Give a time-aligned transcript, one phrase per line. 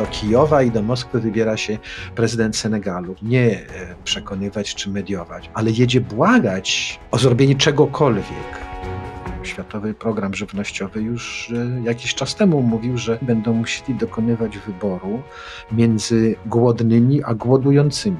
[0.00, 1.78] do Kijowa i do Moskwy wybiera się
[2.14, 3.14] prezydent Senegalu.
[3.22, 3.66] Nie e,
[4.04, 8.60] przekonywać czy mediować, ale jedzie błagać o zrobienie czegokolwiek.
[9.42, 15.22] Światowy Program Żywnościowy już e, jakiś czas temu mówił, że będą musieli dokonywać wyboru
[15.72, 18.16] między głodnymi a głodującymi.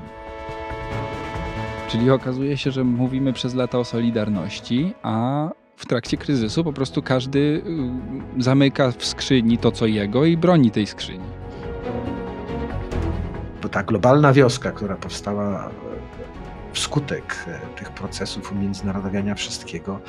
[1.89, 7.03] Czyli okazuje się, że mówimy przez lata o solidarności, a w trakcie kryzysu po prostu
[7.03, 7.39] każdy
[8.39, 11.41] y, zamyka w skrzyni to, co jego i broni tej skrzyni.
[13.71, 15.71] Ta globalna wioska, która powstała
[16.73, 20.01] wskutek e, tych procesów umiędzynarodowiania wszystkiego,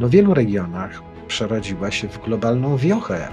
[0.00, 3.28] no w wielu regionach przerodziła się w globalną wiochę.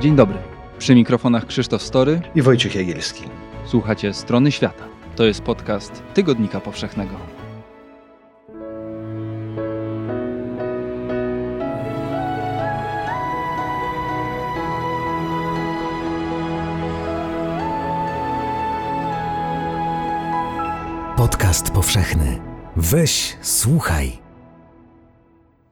[0.00, 0.38] Dzień dobry.
[0.78, 3.24] Przy mikrofonach Krzysztof Story i Wojciech Jagielski.
[3.64, 4.84] Słuchacie Strony Świata.
[5.16, 7.35] To jest podcast Tygodnika Powszechnego.
[21.46, 22.40] Podcast powszechny.
[22.76, 24.12] Weź, słuchaj.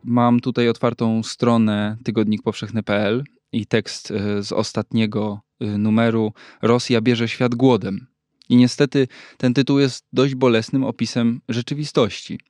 [0.05, 7.55] Mam tutaj otwartą stronę tygodnikpowszechny.pl i tekst e, z ostatniego e, numeru Rosja bierze świat
[7.55, 8.06] głodem.
[8.48, 12.41] I niestety ten tytuł jest dość bolesnym opisem rzeczywistości.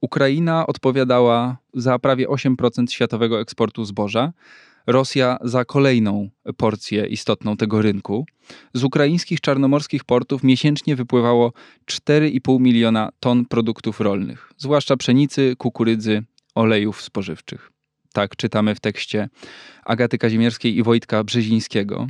[0.00, 4.32] Ukraina odpowiadała za prawie 8% światowego eksportu zboża,
[4.88, 8.26] Rosja za kolejną porcję istotną tego rynku.
[8.74, 11.52] Z ukraińskich czarnomorskich portów miesięcznie wypływało
[11.86, 16.22] 4,5 miliona ton produktów rolnych, zwłaszcza pszenicy, kukurydzy,
[16.54, 17.70] olejów spożywczych.
[18.12, 19.28] Tak czytamy w tekście
[19.84, 22.06] Agaty Kazimierskiej i Wojtka Brzezińskiego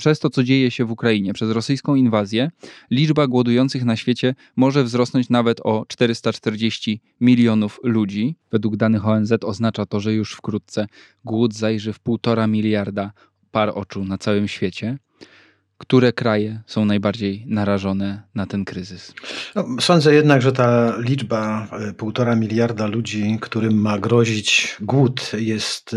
[0.00, 2.50] przez to, co dzieje się w Ukrainie, przez rosyjską inwazję,
[2.90, 8.36] liczba głodujących na świecie może wzrosnąć nawet o 440 milionów ludzi.
[8.52, 10.86] Według danych ONZ oznacza to, że już wkrótce
[11.24, 13.12] głód zajrzy w 1,5 miliarda
[13.50, 14.98] par oczu na całym świecie.
[15.78, 19.14] Które kraje są najbardziej narażone na ten kryzys?
[19.54, 25.96] No, sądzę jednak, że ta liczba 1,5 miliarda ludzi, którym ma grozić głód, jest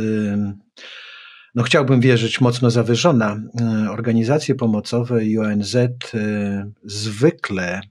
[1.56, 3.42] no chciałbym wierzyć, mocno zawyżona.
[3.62, 5.90] E, organizacje pomocowe i ONZ e,
[6.84, 7.82] zwykle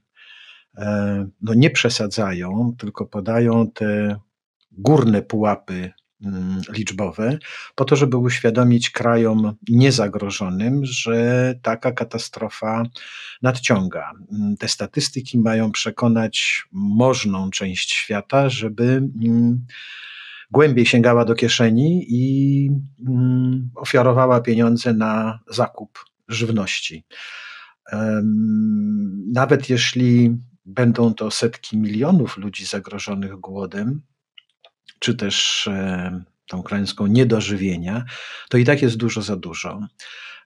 [0.77, 4.19] e, no nie przesadzają, tylko podają te
[4.71, 5.91] górne pułapy
[6.25, 7.37] mm, liczbowe,
[7.75, 12.83] po to, żeby uświadomić krajom niezagrożonym, że taka katastrofa
[13.41, 14.11] nadciąga.
[14.31, 18.83] Mm, te statystyki mają przekonać możną część świata, żeby
[19.23, 19.65] mm,
[20.53, 22.69] głębiej sięgała do kieszeni i
[23.07, 27.05] mm, ofiarowała pieniądze na zakup żywności.
[29.33, 34.01] Nawet jeśli będą to setki milionów ludzi zagrożonych głodem,
[34.99, 35.69] czy też
[36.47, 38.05] tą klęską niedożywienia,
[38.49, 39.87] to i tak jest dużo za dużo.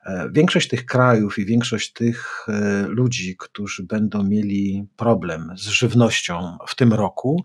[0.07, 6.57] E, większość tych krajów i większość tych e, ludzi, którzy będą mieli problem z żywnością
[6.67, 7.43] w tym roku,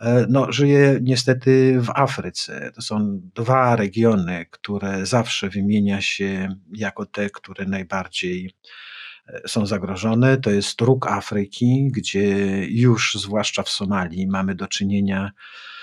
[0.00, 2.72] e, no, żyje niestety w Afryce.
[2.74, 8.50] To są dwa regiony, które zawsze wymienia się jako te, które najbardziej
[9.46, 10.36] są zagrożone.
[10.36, 15.73] To jest róg Afryki, gdzie już, zwłaszcza w Somalii, mamy do czynienia z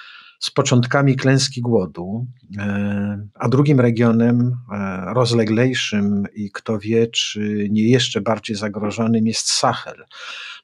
[0.50, 8.22] początkami klęski głodu, e, a drugim regionem e, rozleglejszym i kto wie, czy nie jeszcze
[8.22, 10.06] bardziej zagrożonym jest Sahel.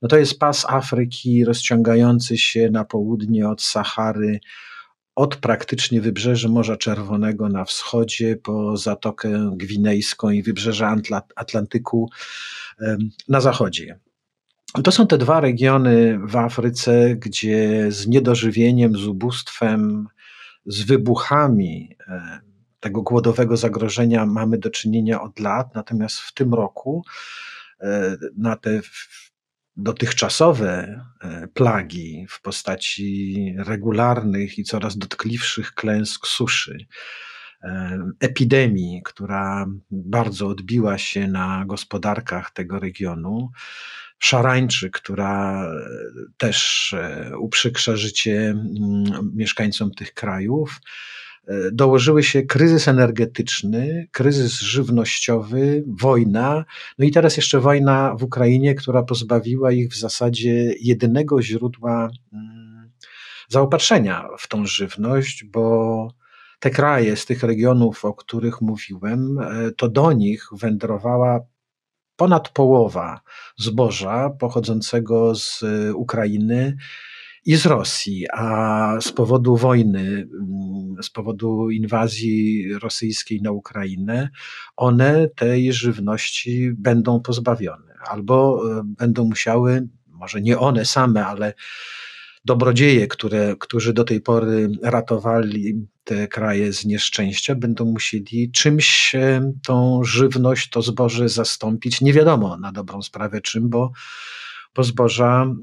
[0.01, 4.39] No to jest pas Afryki rozciągający się na południe od Sahary,
[5.15, 10.87] od praktycznie wybrzeży Morza Czerwonego na wschodzie po Zatokę Gwinejską i wybrzeże
[11.35, 12.09] Atlantyku
[13.27, 13.99] na zachodzie.
[14.83, 20.07] To są te dwa regiony w Afryce, gdzie z niedożywieniem, z ubóstwem,
[20.65, 22.39] z wybuchami e,
[22.79, 27.03] tego głodowego zagrożenia mamy do czynienia od lat, natomiast w tym roku
[27.81, 28.81] e, na te
[29.75, 36.77] dotychczasowe e, plagi w postaci regularnych i coraz dotkliwszych klęsk suszy,
[38.19, 43.51] epidemii, która bardzo odbiła się na gospodarkach tego regionu,
[44.19, 45.69] szarańczy, która e,
[46.37, 50.79] też e, uprzykrza życie mm, mieszkańcom tych krajów.
[51.47, 56.65] E, dołożyły się kryzys energetyczny, kryzys żywnościowy, wojna,
[56.97, 62.91] no i teraz jeszcze wojna w Ukrainie, która pozbawiła ich w zasadzie jedynego źródła mm,
[63.49, 66.07] zaopatrzenia w tą żywność, bo
[66.59, 69.39] te kraje z tych regionów, o których mówiłem,
[69.77, 71.39] to do nich wędrowała
[72.17, 73.21] ponad połowa
[73.57, 76.77] zboża pochodzącego z y, Ukrainy
[77.45, 84.29] i z Rosji, a z powodu wojny, mm, z powodu inwazji rosyjskiej na Ukrainę,
[84.75, 91.53] one tej żywności będą pozbawione albo e, będą musiały, może nie one same, ale
[92.47, 99.51] dobrodzieje, które, którzy do tej pory ratowali te kraje z nieszczęścia, będą musieli czymś e,
[99.65, 102.01] tą żywność, to zboże zastąpić.
[102.01, 103.91] Nie wiadomo na dobrą sprawę czym, bo
[104.75, 105.53] bo zboża e,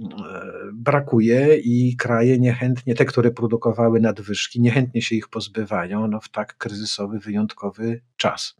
[0.72, 6.56] brakuje i kraje niechętnie, te, które produkowały nadwyżki, niechętnie się ich pozbywają no, w tak
[6.58, 8.56] kryzysowy, wyjątkowy czas.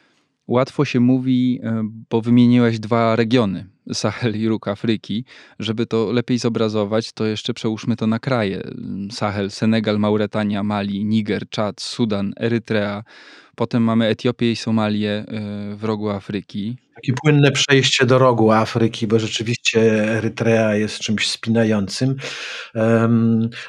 [0.46, 5.24] Łatwo się mówi, e, bo wymieniłeś dwa regiony, Sahel i róg Afryki.
[5.58, 8.62] Żeby to lepiej zobrazować, to jeszcze przełóżmy to na kraje.
[9.10, 13.04] Sahel, Senegal, Mauretania, Mali, Niger, Czad, Sudan, Erytrea.
[13.56, 15.24] Potem mamy Etiopię i Somalię e,
[15.76, 16.76] w rogu Afryki.
[16.94, 19.80] Takie płynne przejście do rogu Afryki, bo rzeczywiście
[20.16, 22.16] Erytrea jest czymś spinającym.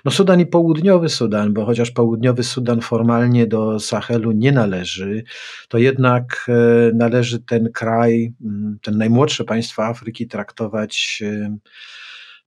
[0.05, 5.23] No Sudan i południowy Sudan, bo chociaż południowy Sudan formalnie do Sahelu nie należy,
[5.69, 8.33] to jednak e, należy ten kraj,
[8.81, 11.23] ten najmłodsze państwo Afryki traktować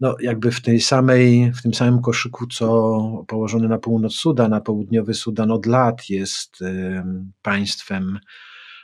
[0.01, 4.61] no, jakby w tej samej, w tym samym koszyku, co położony na północ Sudan, a
[4.61, 6.59] południowy Sudan od lat jest
[7.43, 8.19] państwem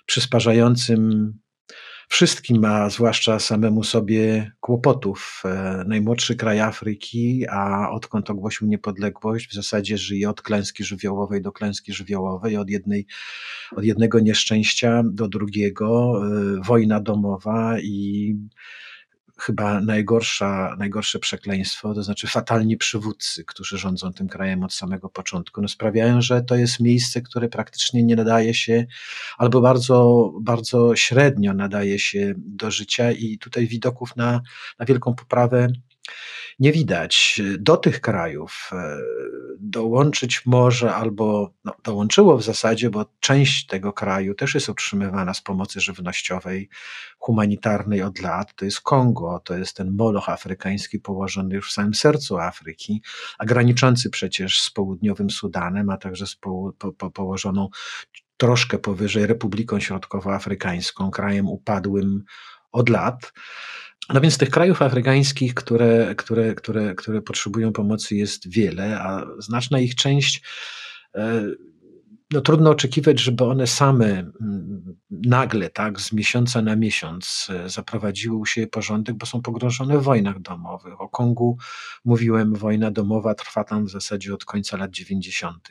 [0.07, 1.33] przysparzającym
[2.09, 5.43] wszystkim, a zwłaszcza samemu sobie kłopotów.
[5.45, 11.53] E, najmłodszy kraj Afryki, a odkąd ogłosił niepodległość, w zasadzie żyje od klęski żywiołowej do
[11.53, 13.07] klęski żywiołowej, od, jednej,
[13.77, 18.37] od jednego nieszczęścia do drugiego, e, wojna domowa i
[19.39, 25.63] chyba najgorsza, najgorsze przekleństwo, to znaczy fatalni przywódcy, którzy rządzą tym krajem od samego początku,
[25.63, 28.87] no sprawiają, że to jest miejsce, które praktycznie nie nadaje się,
[29.39, 34.41] albo bardzo, bardzo średnio nadaje się do życia i tutaj widoków na,
[34.79, 35.69] na wielką poprawę
[36.59, 37.41] nie widać.
[37.59, 38.99] Do tych krajów e,
[39.61, 45.41] dołączyć może albo no, dołączyło w zasadzie, bo część tego kraju też jest utrzymywana z
[45.41, 46.69] pomocy żywnościowej,
[47.19, 48.55] humanitarnej od lat.
[48.55, 53.03] To jest Kongo, to jest ten moloch afrykański położony już w samym sercu Afryki,
[53.39, 57.69] a graniczący przecież z południowym Sudanem, a także z po, po, po położoną
[58.37, 62.25] troszkę powyżej Republiką Środkowoafrykańską, krajem upadłym
[62.73, 63.33] od lat.
[64.13, 69.81] No więc tych krajów afrykańskich, które, które, które, które potrzebują pomocy jest wiele, a znaczna
[69.81, 70.43] ich część
[71.15, 71.45] e,
[72.35, 74.31] no trudno oczekiwać, żeby one same
[75.11, 80.03] nagle, tak, z miesiąca na miesiąc e, zaprowadziły u siebie porządek, bo są pogrążone w
[80.03, 81.01] wojnach domowych.
[81.01, 81.59] O Kongu
[82.05, 85.69] mówiłem, wojna domowa trwa tam w zasadzie od końca lat 90.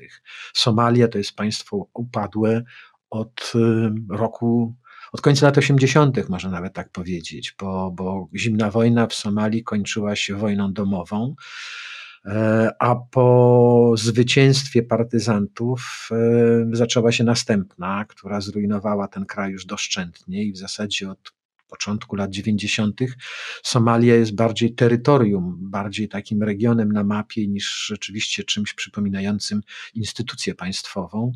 [0.54, 2.64] Somalia to jest państwo upadłe
[3.10, 4.76] od e, roku
[5.14, 10.16] od końca lat 80., można nawet tak powiedzieć, bo, bo zimna wojna w Somalii kończyła
[10.16, 11.36] się wojną domową.
[12.26, 16.16] E, a po zwycięstwie partyzantów e,
[16.72, 21.34] zaczęła się następna, która zrujnowała ten kraj już doszczętnie i w zasadzie od
[21.74, 23.02] początku lat 90.
[23.64, 29.62] Somalia jest bardziej terytorium, bardziej takim regionem na mapie niż rzeczywiście czymś przypominającym
[29.94, 31.32] instytucję państwową.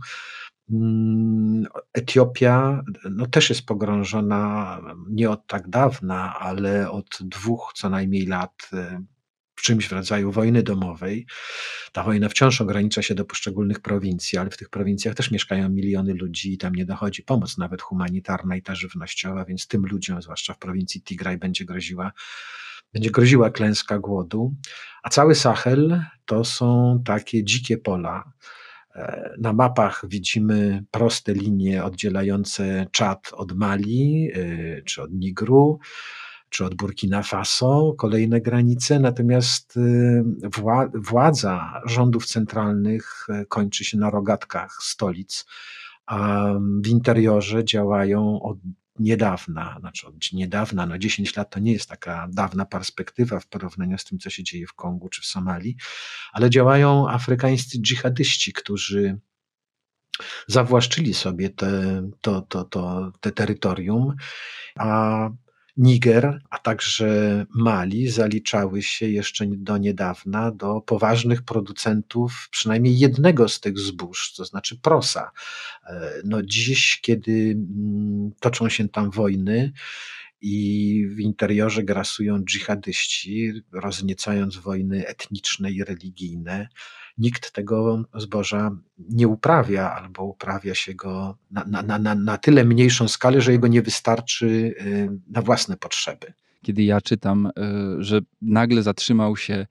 [0.72, 8.26] Mm, Etiopia no, też jest pogrążona nie od tak dawna, ale od dwóch co najmniej
[8.26, 9.02] lat e,
[9.56, 11.26] w czymś w rodzaju wojny domowej.
[11.92, 16.14] Ta wojna wciąż ogranicza się do poszczególnych prowincji, ale w tych prowincjach też mieszkają miliony
[16.14, 20.54] ludzi i tam nie dochodzi pomoc, nawet humanitarna i ta żywnościowa, więc tym ludziom, zwłaszcza
[20.54, 22.12] w prowincji Tigraj, będzie groziła,
[22.94, 24.56] będzie groziła klęska głodu.
[25.04, 28.32] A cały Sahel to są takie dzikie pola
[29.40, 35.80] na mapach widzimy proste linie oddzielające Czad od Mali, e, czy od Nigru,
[36.50, 39.82] czy od Burkina Faso, kolejne granice, natomiast e,
[40.94, 45.46] władza rządów centralnych kończy się na rogatkach stolic,
[46.06, 46.52] a
[46.84, 48.58] w interiorze działają od
[49.00, 53.98] niedawna, znaczy od niedawna, no 10 lat to nie jest taka dawna perspektywa w porównaniu
[53.98, 55.76] z tym, co się dzieje w Kongu czy w Somalii,
[56.32, 59.20] ale działają afrykańscy dżihadyści, którzy
[60.48, 64.16] zawłaszczyli sobie te, to, to, to, te terytorium,
[64.76, 65.30] a
[65.78, 73.60] Niger, a także Mali zaliczały się jeszcze do niedawna do poważnych producentów przynajmniej jednego z
[73.60, 75.32] tych zbóż, to znaczy prosa.
[75.90, 79.72] E, no dziś, kiedy mm, toczą się tam wojny,
[80.42, 86.68] i w interiorze grasują dżihadyści, rozniecając wojny etniczne i religijne.
[87.18, 93.08] Nikt tego zboża nie uprawia, albo uprawia się go na, na, na, na tyle mniejszą
[93.08, 96.34] skalę, że jego nie wystarczy y, na własne potrzeby.
[96.62, 97.52] Kiedy ja czytam, y,
[98.04, 99.68] że nagle zatrzymał się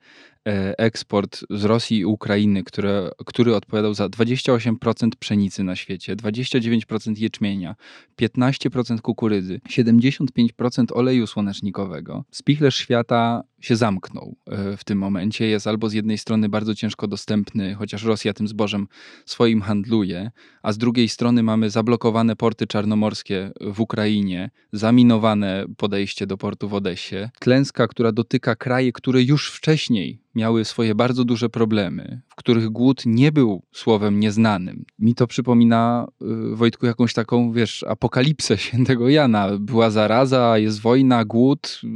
[0.77, 7.75] eksport z Rosji i Ukrainy, które, który odpowiadał za 28% pszenicy na świecie, 29% jeczmienia,
[8.21, 12.25] 15% kukurydzy, 75% oleju słonecznikowego.
[12.31, 15.47] Spichlerz świata się zamknął e, w tym momencie.
[15.47, 18.87] Jest albo z jednej strony bardzo ciężko dostępny, chociaż Rosja tym zbożem
[19.25, 20.31] swoim handluje,
[20.63, 26.73] a z drugiej strony mamy zablokowane porty czarnomorskie w Ukrainie, zaminowane podejście do portu w
[26.73, 27.29] Odessie.
[27.39, 33.03] Klęska, która dotyka kraje, które już wcześniej miały swoje bardzo duże problemy, w których głód
[33.05, 34.85] nie był słowem nieznanym.
[34.99, 36.07] Mi to przypomina,
[36.51, 39.47] y, Wojtku, jakąś taką, wiesz, apokalipsę świętego Jana.
[39.59, 41.87] Była zaraza, jest wojna, głód, y,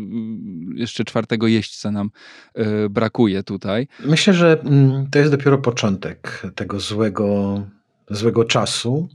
[0.75, 2.09] jeszcze czwartego jeźdźca nam
[2.57, 3.87] y, brakuje tutaj.
[4.05, 7.61] Myślę, że mm, to jest dopiero początek tego złego,
[8.09, 9.09] złego czasu.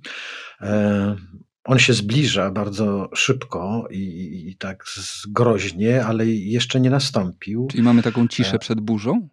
[1.66, 4.84] On się zbliża bardzo szybko i, i, tak
[5.28, 7.66] groźnie, ale jeszcze nie nastąpił.
[7.70, 9.28] Czyli mamy taką ciszę e, przed burzą?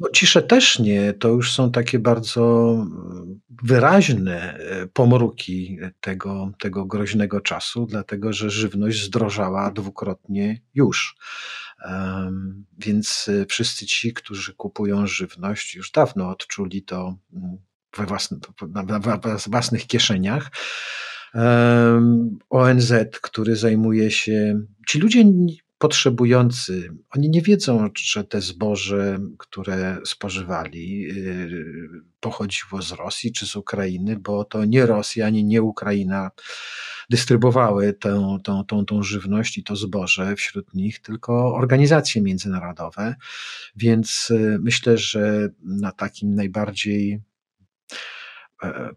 [0.00, 1.12] No, ciszę też nie.
[1.12, 8.50] To już są takie bardzo mm, wyraźne e, pomruki tego, tego groźnego czasu, dlatego że
[8.50, 11.16] żywność zdrożała dwukrotnie już.
[11.84, 17.56] Um, więc e, wszyscy ci, którzy kupują żywność, już dawno odczuli to mm,
[17.96, 20.50] we własny, na, na własnych kieszeniach.
[22.50, 24.60] ONZ, który zajmuje się.
[24.88, 25.24] Ci ludzie
[25.80, 31.64] potrzebujący, oni nie wiedzą, że te zboże, które spożywali, y,
[32.20, 36.30] pochodziło z Rosji czy z Ukrainy, bo to nie Rosja ani nie Ukraina
[37.10, 43.14] dystrybuowały tę, tę, tą, tą żywność i to zboże wśród nich, tylko organizacje międzynarodowe.
[43.76, 47.20] Więc y, myślę, że na takim najbardziej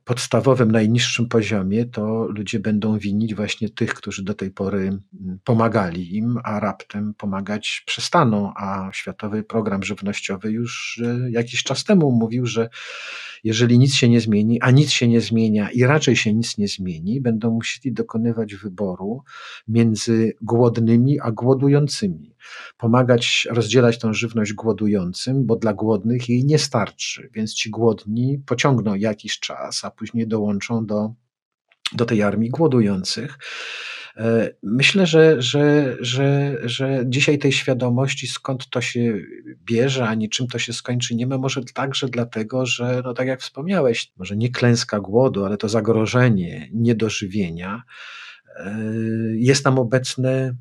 [0.03, 4.99] podstawowym, najniższym poziomie, to ludzie będą winić właśnie tych, którzy do tej pory
[5.43, 8.53] pomagali im, a raptem pomagać przestaną.
[8.55, 12.69] A Światowy Program Żywnościowy już e, jakiś czas temu mówił, że
[13.43, 16.67] jeżeli nic się nie zmieni, a nic się nie zmienia i raczej się nic nie
[16.67, 19.23] zmieni, będą musieli dokonywać wyboru
[19.67, 22.32] między głodnymi a głodującymi.
[22.77, 28.95] Pomagać rozdzielać tą żywność głodującym, bo dla głodnych jej nie starczy, więc ci głodni pociągną
[28.95, 31.13] jakiś czas, a później dołączą do,
[31.93, 33.37] do tej armii głodujących.
[34.17, 39.19] E, myślę, że, że, że, że dzisiaj tej świadomości, skąd to się
[39.65, 43.41] bierze, ani czym to się skończy, nie ma może także dlatego, że, no tak jak
[43.41, 47.83] wspomniałeś, może nie klęska głodu, ale to zagrożenie niedożywienia
[48.55, 48.81] e,
[49.35, 50.55] jest nam obecne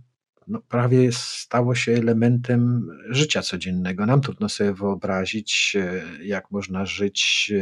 [0.49, 4.07] no, prawie stało się elementem życia codziennego.
[4.07, 7.53] Nam trudno sobie wyobrazić, e, jak można żyć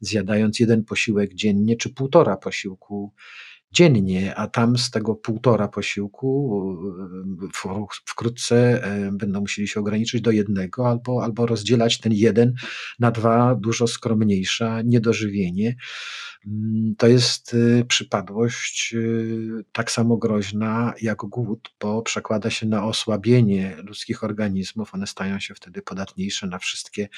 [0.00, 3.12] zjadając jeden posiłek dziennie, czy półtora posiłku
[3.74, 6.60] dziennie, a tam z tego półtora posiłku
[8.06, 12.54] wkrótce e, będą musieli się ograniczyć do jednego albo, albo rozdzielać ten jeden
[12.98, 15.76] na dwa dużo skromniejsza niedożywienie.
[16.46, 22.84] Mm, to jest y, przypadłość y, tak samo groźna jak głód, bo przekłada się na
[22.84, 24.94] osłabienie ludzkich organizmów.
[24.94, 27.08] One stają się wtedy podatniejsze na wszystkie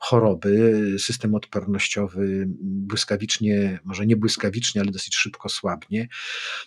[0.00, 0.82] choroby.
[0.98, 6.08] System odpornościowy błyskawicznie, może nie błyskawicznie, ale dosyć szybko słabnie.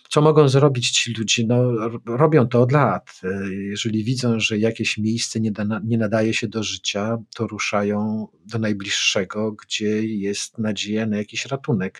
[0.08, 1.46] Co mogą zrobić ci ludzie?
[1.46, 1.72] No,
[2.06, 3.20] robią to od lat.
[3.50, 8.58] Jeżeli widzą, że jakieś miejsce nie, da, nie nadaje się do życia, to ruszają do
[8.58, 11.99] najbliższego, gdzie jest nadzieja na jakiś ratunek.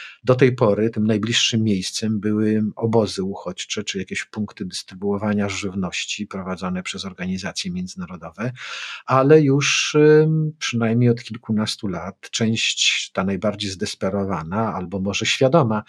[0.23, 6.83] Do tej pory tym najbliższym miejscem były obozy uchodźcze, czy jakieś punkty dystrybuowania żywności prowadzone
[6.83, 8.51] przez organizacje międzynarodowe,
[9.05, 9.97] ale już
[10.59, 15.83] przynajmniej od kilkunastu lat część ta najbardziej zdesperowana, albo może świadoma,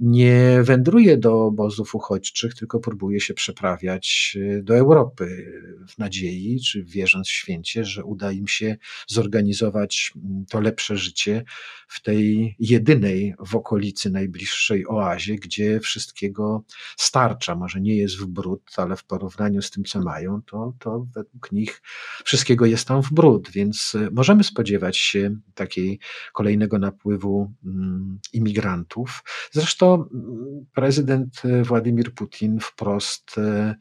[0.00, 5.52] nie wędruje do obozów uchodźczych, tylko próbuje się przeprawiać y, do Europy
[5.88, 11.44] w nadziei, czy wierząc święcie, że uda im się zorganizować mm, to lepsze życie
[11.88, 16.64] w tej jedynej okolicy najbliższej oazie, gdzie wszystkiego
[16.96, 17.54] starcza.
[17.54, 21.52] Może nie jest w brud, ale w porównaniu z tym, co mają, to, to według
[21.52, 21.82] nich
[22.24, 25.98] wszystkiego jest tam w brud, więc y, możemy spodziewać się takiej
[26.32, 29.22] kolejnego napływu mm, imigrantów.
[29.52, 33.74] Zresztą mm, prezydent e, Władimir Putin wprost e,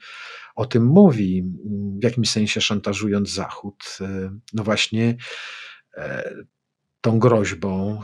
[0.55, 1.43] o tym mówi,
[1.99, 3.97] w jakimś sensie szantażując Zachód.
[4.01, 5.17] E, no właśnie
[7.05, 8.01] tą groźbą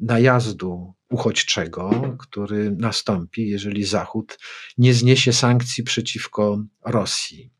[0.00, 4.38] najazdu uchodźczego, który nastąpi, jeżeli Zachód
[4.78, 7.50] nie zniesie sankcji przeciwko Rosji.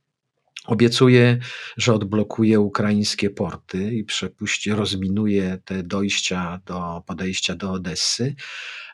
[0.66, 1.38] Obiecuje,
[1.76, 8.34] że odblokuje ukraińskie porty i przepuści, rozminuje te dojścia do podejścia do Odessy,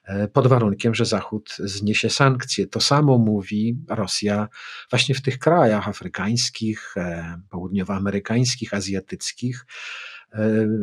[0.05, 2.67] e, pod warunkiem, że Zachód zniesie sankcje.
[2.67, 4.49] To samo mówi Rosja
[4.91, 10.12] właśnie w tych krajach afrykańskich, e, południowoamerykańskich, azjatyckich, e,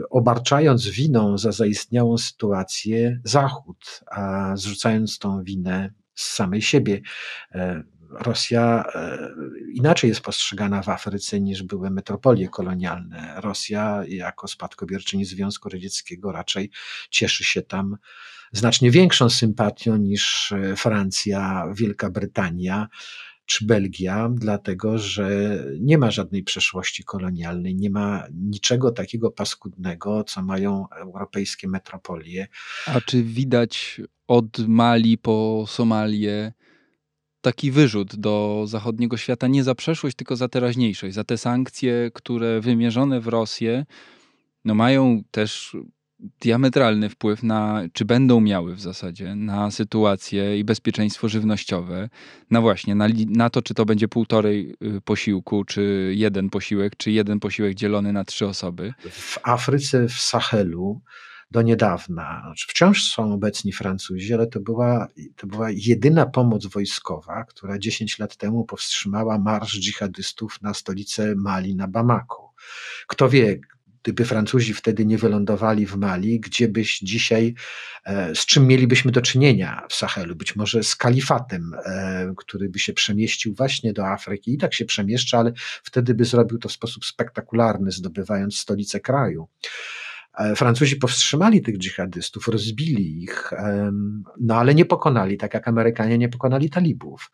[0.10, 7.02] obarczając winą za zaistniałą sytuację Zachód, a zrzucając tą winę z samej siebie.
[8.12, 9.30] Rosja e,
[9.74, 13.34] inaczej jest postrzegana w Afryce niż były metropolie kolonialne.
[13.38, 16.72] Rosja jako spadkobierczyni Związku Radzieckiego raczej
[17.10, 17.98] cieszy się tam
[18.52, 22.88] znacznie większą sympatią niż e, Francja, Wielka Brytania
[23.50, 30.44] czy Belgia, dlatego że nie ma żadnej przeszłości kolonialnej, nie ma niczego takiego paskudnego, co
[30.44, 32.48] mają europejskie metropolie.
[32.86, 36.54] A czy widać od Mali po Somalię
[37.42, 42.62] taki wyrzut do zachodniego świata nie za przeszłość, tylko za teraźniejszość, za te sankcje, które
[42.62, 43.86] wymierzone w Rosję
[44.66, 45.78] no mają też
[46.20, 52.10] diametralny wpływ na, czy będą miały w zasadzie, na sytuację i bezpieczeństwo żywnościowe,
[52.52, 57.12] na właśnie, na, na to, czy to będzie półtorej y, posiłku, czy jeden posiłek, czy
[57.12, 58.94] jeden posiłek dzielony na trzy osoby.
[59.10, 61.02] W Afryce, w Sahelu,
[61.52, 62.42] do niedawna.
[62.46, 68.20] Znaczy, wciąż są obecni Francuzi, ale to była, to była jedyna pomoc wojskowa, która 10
[68.20, 72.54] lat temu powstrzymała marsz dżihadystów na stolicę Mali, na Bamako.
[73.08, 73.60] Kto wie,
[74.04, 77.56] gdyby Francuzi wtedy nie wylądowali w Mali, gdzie byś dzisiaj,
[78.06, 80.36] e, z czym mielibyśmy do czynienia w Sahelu?
[80.36, 84.86] Być może z kalifatem, e, który by się przemieścił właśnie do Afryki i tak się
[84.86, 85.54] przemieszcza, ale
[85.84, 89.48] wtedy by zrobił to w sposób spektakularny, zdobywając stolicę kraju.
[90.38, 93.52] E, Francuzi powstrzymali tych dżihadystów, rozbili ich,
[94.40, 97.32] no ale nie pokonali, tak jak Amerykanie nie pokonali talibów.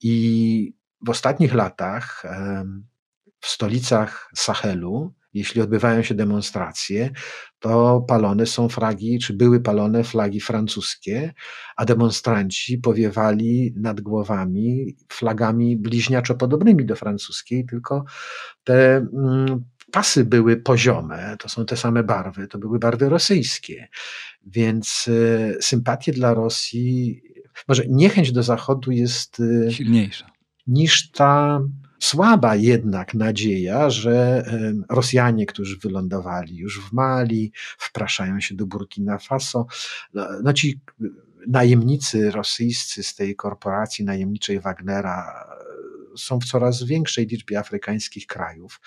[0.00, 0.74] I
[1.06, 2.22] w ostatnich latach
[3.40, 7.10] w stolicach Sahelu, jeśli odbywają się demonstracje,
[7.58, 11.32] to palone są flagi, czy były palone flagi francuskie,
[11.76, 18.04] a demonstranci powiewali nad głowami flagami bliźniaczo podobnymi do francuskiej, tylko
[18.64, 23.88] te mm, pasy były poziome, to są te same barwy, to były barwy rosyjskie.
[24.46, 27.22] Więc e, sympatie dla Rosji,
[27.68, 30.34] może niechęć do Zachodu jest e, silniejsza
[30.66, 31.60] niż ta
[31.98, 34.44] słaba jednak nadzieja, że
[34.90, 39.66] Rosjanie, którzy wylądowali już w Mali, wpraszają się do Burkina Faso,
[40.14, 40.80] no, no ci
[41.46, 45.46] najemnicy rosyjscy z tej korporacji najemniczej Wagnera
[46.14, 48.80] e, są w coraz większej liczbie afrykańskich krajów.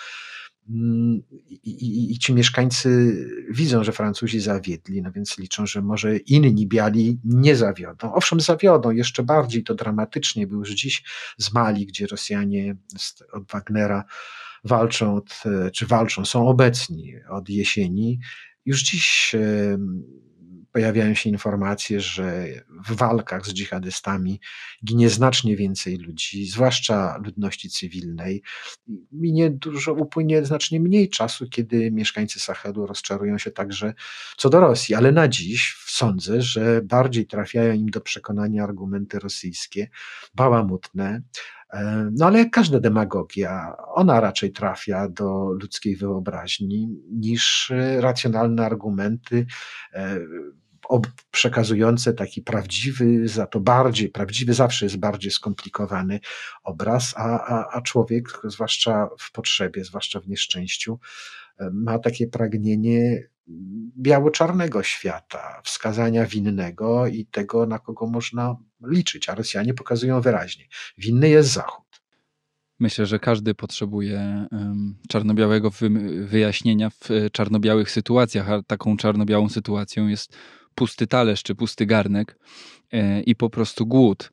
[0.70, 3.18] Mm, I, i, I, ci mieszkańcy
[3.52, 8.14] widzą, że Francuzi zawiedli, no więc liczą, że może inni biali nie zawiodą.
[8.14, 11.04] Owszem, zawiodą jeszcze bardziej to dramatycznie, bo już dziś
[11.38, 12.76] z Mali, gdzie Rosjanie
[13.32, 14.04] od Wagnera
[14.64, 18.20] walczą, od, czy walczą, są obecni od jesieni.
[18.66, 19.36] Już dziś
[20.78, 22.46] pojawiają się informacje, że
[22.88, 24.40] w walkach z dżihadystami
[24.86, 28.44] ginie znacznie więcej ludzi, zwłaszcza ludności cywilnej.
[29.12, 33.94] Minie dużo, upłynie znacznie mniej czasu, kiedy mieszkańcy Sahelu rozczarują się także
[34.38, 39.90] co do Rosji, ale na dziś sądzę, że bardziej trafiają im do przekonania argumenty rosyjskie,
[40.36, 41.22] bałamutne,
[41.74, 49.46] e, no ale jak każda demagogia, ona raczej trafia do ludzkiej wyobraźni niż racjonalne argumenty.
[49.94, 50.20] E,
[51.32, 56.20] przekazujące taki prawdziwy, za to bardziej, prawdziwy zawsze jest bardziej skomplikowany
[56.64, 61.00] obraz, a, a, a człowiek, zwłaszcza w potrzebie, zwłaszcza w nieszczęściu,
[61.72, 63.24] ma takie pragnienie
[63.98, 68.56] biało-czarnego świata, wskazania winnego i tego, na kogo można
[68.88, 70.66] liczyć, a Rosjanie pokazują wyraźnie.
[70.98, 71.88] Winny jest Zachód.
[72.80, 74.48] Myślę, że każdy potrzebuje
[75.10, 75.72] czarno-białego
[76.22, 80.38] wyjaśnienia w e, czarno-białych sytuacjach, a taką czarno-białą sytuacją jest
[80.78, 82.40] pusty talerz czy pusty garnek
[82.92, 84.32] e, i po prostu głód.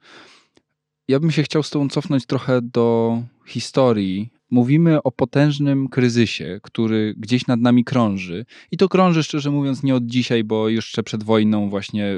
[1.08, 7.14] Ja bym się chciał z Tobą cofnąć trochę do historii mówimy o potężnym kryzysie, który
[7.16, 8.44] gdzieś nad nami krąży.
[8.70, 12.14] I to krąży, szczerze mówiąc, nie od dzisiaj, bo jeszcze przed wojną właśnie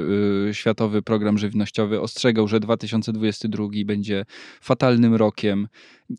[0.49, 4.25] y, Światowy Program Żywnościowy ostrzegał, że 2022 będzie
[4.61, 5.67] fatalnym rokiem.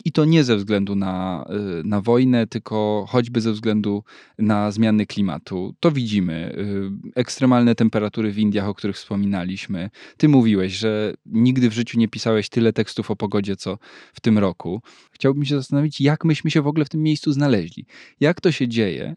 [0.04, 1.44] I to nie ze względu na,
[1.80, 4.04] y, na wojnę, tylko choćby ze względu
[4.38, 5.74] na zmiany klimatu.
[5.80, 6.56] To widzimy.
[6.58, 9.90] Y, ekstremalne temperatury w Indiach, o których wspominaliśmy.
[10.16, 13.78] Ty mówiłeś, że nigdy w życiu nie pisałeś tyle tekstów o pogodzie, co
[14.12, 14.82] w tym roku.
[15.10, 17.86] Chciałbym się zastanowić, jak myśmy się w ogóle w tym miejscu znaleźli.
[18.20, 19.16] Jak to się dzieje,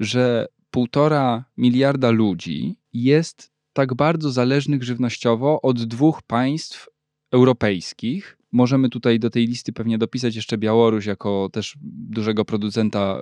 [0.00, 6.88] że półtora miliarda ludzi jest tak bardzo zależnych żywnościowo od dwóch państw
[7.30, 11.76] europejskich, Możemy tutaj do tej listy pewnie dopisać jeszcze Białoruś jako też
[12.10, 13.18] dużego producenta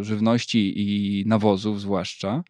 [0.00, 2.44] y, żywności i nawozów zwłaszcza.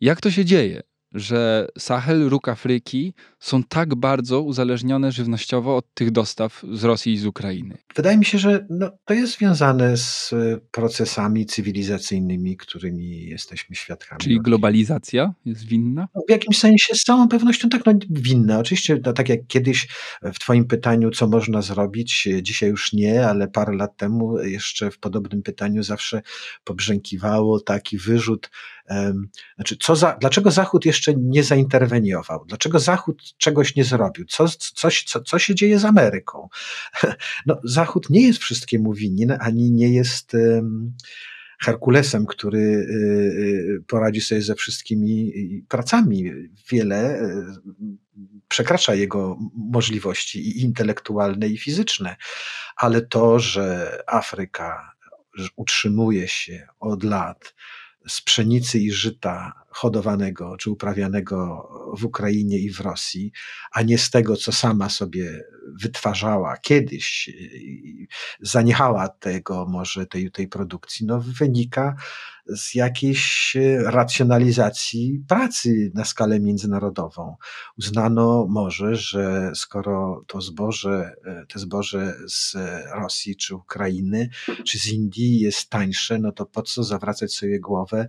[0.00, 6.10] Jak to się dzieje, że Sahel, róg Afryki są tak bardzo uzależnione żywnościowo od tych
[6.10, 7.78] dostaw z Rosji i z Ukrainy?
[7.96, 14.20] Wydaje mi się, że no, to jest związane z e, procesami cywilizacyjnymi, którymi jesteśmy świadkami.
[14.20, 16.08] Czyli globalizacja jest winna?
[16.14, 18.58] No, w jakimś sensie z całą pewnością tak, no, winna.
[18.58, 19.88] Oczywiście, no, tak jak kiedyś
[20.22, 24.98] w Twoim pytaniu, co można zrobić, dzisiaj już nie, ale parę lat temu jeszcze w
[24.98, 26.22] podobnym pytaniu zawsze
[26.64, 28.50] pobrzękiwało taki wyrzut,
[29.56, 32.44] znaczy, co za, dlaczego Zachód jeszcze nie zainterweniował?
[32.46, 34.24] Dlaczego Zachód czegoś nie zrobił?
[34.28, 36.48] Co, coś, co, co się dzieje z Ameryką?
[37.46, 40.36] No, Zachód nie jest wszystkiemu winien, ani nie jest
[41.60, 42.92] Herkulesem, który y,
[43.78, 45.32] y, poradzi sobie ze wszystkimi
[45.68, 46.32] pracami.
[46.70, 47.44] Wiele y,
[48.48, 52.16] przekracza jego możliwości i intelektualne, i fizyczne.
[52.76, 54.92] Ale to, że Afryka
[55.56, 57.54] utrzymuje się od lat
[58.08, 63.32] z pszenicy i żyta hodowanego czy uprawianego w Ukrainie i w Rosji,
[63.72, 65.44] a nie z tego, co sama sobie
[65.82, 67.30] wytwarzała kiedyś,
[68.40, 71.96] zaniechała tego może tej, tej produkcji, no wynika
[72.46, 77.36] z jakiejś racjonalizacji pracy na skalę międzynarodową.
[77.78, 81.14] Uznano może, że skoro to zboże,
[81.48, 82.56] te zboże z
[82.94, 84.28] Rosji czy Ukrainy
[84.64, 88.08] czy z Indii jest tańsze, no to po co zawracać sobie głowę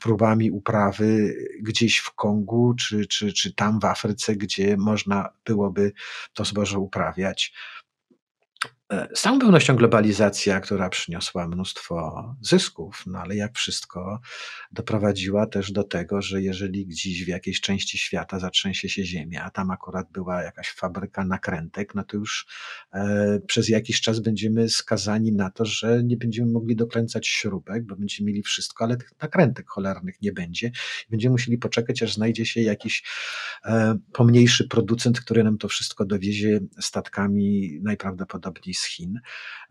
[0.00, 5.92] próbami uprawy gdzieś w Kongu, czy, czy, czy tam w Afryce, gdzie można byłoby
[6.32, 7.54] to zboże uprawiać.
[8.94, 14.20] E, z całą pewnością globalizacja, która przyniosła mnóstwo zysków, no ale jak wszystko,
[14.72, 19.50] doprowadziła też do tego, że jeżeli gdzieś w jakiejś części świata zatrzęsie się ziemia, a
[19.50, 22.46] tam akurat była jakaś fabryka nakrętek, no to już
[22.92, 27.96] e, przez jakiś czas będziemy skazani na to, że nie będziemy mogli dokręcać śrubek, bo
[27.96, 30.70] będziemy mieli wszystko, ale tych nakrętek cholernych nie będzie.
[31.10, 33.04] Będziemy musieli poczekać, aż znajdzie się jakiś
[33.64, 39.20] e, pomniejszy producent, który nam to wszystko dowiezie statkami najprawdopodobniej z Chin.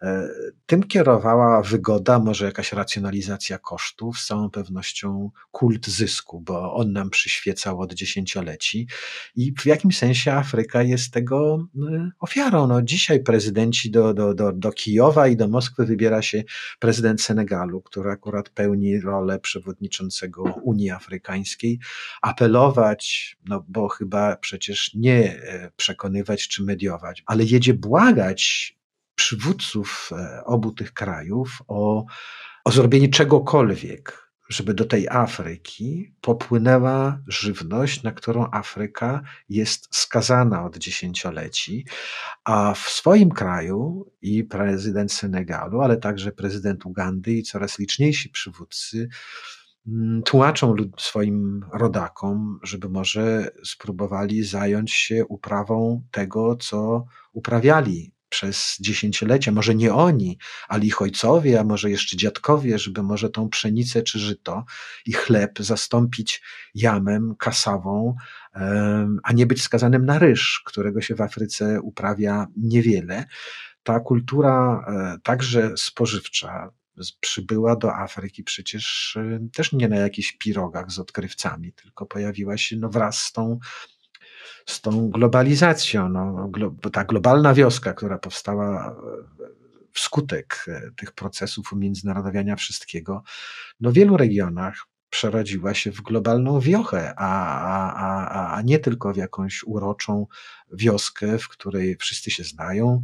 [0.01, 0.29] E,
[0.65, 7.09] tym kierowała wygoda, może jakaś racjonalizacja kosztów, z całą pewnością kult zysku, bo on nam
[7.09, 8.87] przyświecał od dziesięcioleci
[9.35, 12.67] i w jakimś sensie Afryka jest tego e, ofiarą.
[12.67, 16.43] No, dzisiaj prezydenci do, do, do, do Kijowa i do Moskwy wybiera się
[16.79, 21.79] prezydent Senegalu, który akurat pełni rolę przewodniczącego Unii Afrykańskiej,
[22.21, 28.75] apelować, no bo chyba przecież nie e, przekonywać czy mediować, ale jedzie błagać
[29.15, 32.05] przywódców e, obu tych krajów o,
[32.65, 40.77] o zrobienie czegokolwiek, żeby do tej Afryki popłynęła żywność, na którą Afryka jest skazana od
[40.77, 41.85] dziesięcioleci,
[42.43, 49.09] a w swoim kraju i prezydent Senegalu, ale także prezydent Ugandy i coraz liczniejsi przywódcy
[49.87, 59.51] mm, tłumaczą swoim rodakom, żeby może spróbowali zająć się uprawą tego, co uprawiali przez dziesięciolecia,
[59.51, 64.19] może nie oni, ale ich ojcowie, a może jeszcze dziadkowie, żeby może tą pszenicę czy
[64.19, 64.65] żyto
[65.05, 66.41] i chleb zastąpić
[66.75, 68.15] jamem, kasawą,
[69.23, 73.25] a nie być skazanym na ryż, którego się w Afryce uprawia niewiele.
[73.83, 76.71] Ta kultura, e, także spożywcza,
[77.19, 82.77] przybyła do Afryki przecież e, też nie na jakichś pirogach z odkrywcami, tylko pojawiła się
[82.77, 83.59] no wraz z tą
[84.65, 86.09] z tą globalizacją.
[86.09, 86.49] No,
[86.91, 88.93] ta globalna wioska, która powstała e,
[89.91, 93.23] wskutek e, tych procesów umiędzynarodowiania wszystkiego,
[93.79, 99.13] no w wielu regionach przerodziła się w globalną wiochę, a, a, a, a nie tylko
[99.13, 100.27] w jakąś uroczą
[100.71, 103.01] wioskę, w której wszyscy się znają,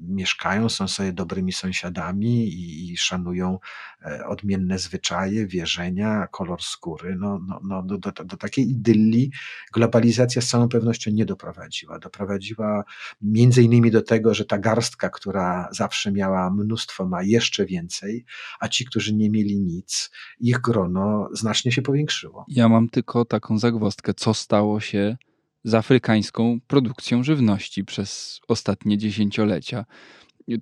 [0.00, 3.58] mieszkają, są sobie dobrymi sąsiadami i, i szanują
[4.04, 7.16] e, odmienne zwyczaje, wierzenia, kolor skóry.
[7.20, 9.30] No, no, no, do, do, do takiej idylii
[9.72, 11.98] globalizacja z całą pewnością nie doprowadziła.
[11.98, 12.84] Doprowadziła
[13.22, 18.24] między innymi do tego, że ta garstka, która zawsze miała mnóstwo, ma jeszcze więcej,
[18.60, 22.44] a ci, którzy nie mieli nic, ich grono znacznie się powiększyło.
[22.48, 25.16] Ja mam tylko taką zagwozdkę, co stało się
[25.64, 29.84] z afrykańską produkcją żywności przez ostatnie dziesięciolecia.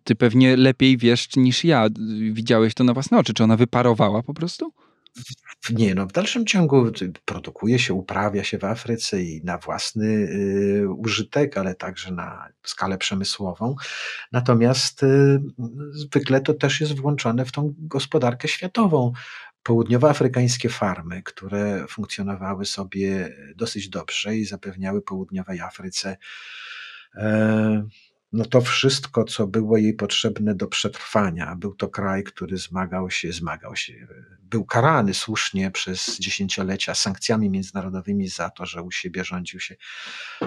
[0.04, 1.88] Ty pewnie lepiej wiesz niż ja.
[2.32, 3.34] Widziałeś to na własne oczy.
[3.34, 4.72] Czy ona wyparowała po prostu?
[5.70, 6.86] Nie, no w dalszym ciągu
[7.24, 12.98] produkuje się, uprawia się w Afryce i na własny y, użytek, ale także na skalę
[12.98, 13.74] przemysłową.
[14.32, 15.40] Natomiast y,
[15.92, 19.12] zwykle to też jest włączone w tą gospodarkę światową
[19.62, 26.16] południowoafrykańskie farmy, które funkcjonowały sobie dosyć dobrze i zapewniały południowej Afryce
[27.14, 27.88] e,
[28.32, 31.56] no to wszystko, co było jej potrzebne do przetrwania.
[31.56, 34.06] Był to kraj, który zmagał się, zmagał się,
[34.42, 39.76] był karany słusznie przez dziesięciolecia sankcjami międzynarodowymi za to, że u siebie rządził się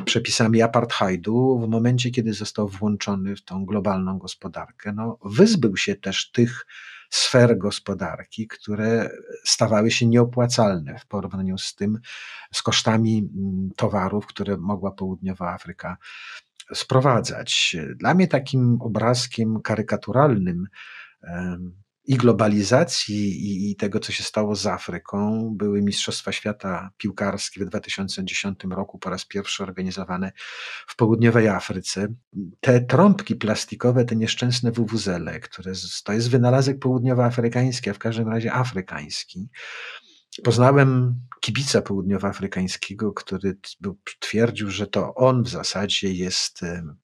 [0.05, 1.59] przepisami apartheidu.
[1.59, 6.65] W momencie, kiedy został włączony w tą globalną gospodarkę, no, wyzbył się też tych
[7.13, 9.09] sfer gospodarki, które
[9.43, 11.99] stawały się nieopłacalne w porównaniu z tym,
[12.53, 15.97] z kosztami mm, towarów, które mogła południowa Afryka
[16.73, 17.75] sprowadzać.
[17.95, 20.67] Dla mnie takim obrazkiem karykaturalnym
[22.05, 27.69] i globalizacji, i, i, tego, co się stało z Afryką, były Mistrzostwa Świata Piłkarskie w
[27.69, 30.31] 2010 roku, po raz pierwszy organizowane
[30.87, 32.07] w południowej Afryce.
[32.59, 35.71] Te trąbki plastikowe, te nieszczęsne wuwuzele, które
[36.03, 39.49] to jest wynalazek południowoafrykański, a w każdym razie afrykański.
[40.43, 43.57] Poznałem kibica południowoafrykańskiego, który
[44.19, 46.61] twierdził, że to on w zasadzie jest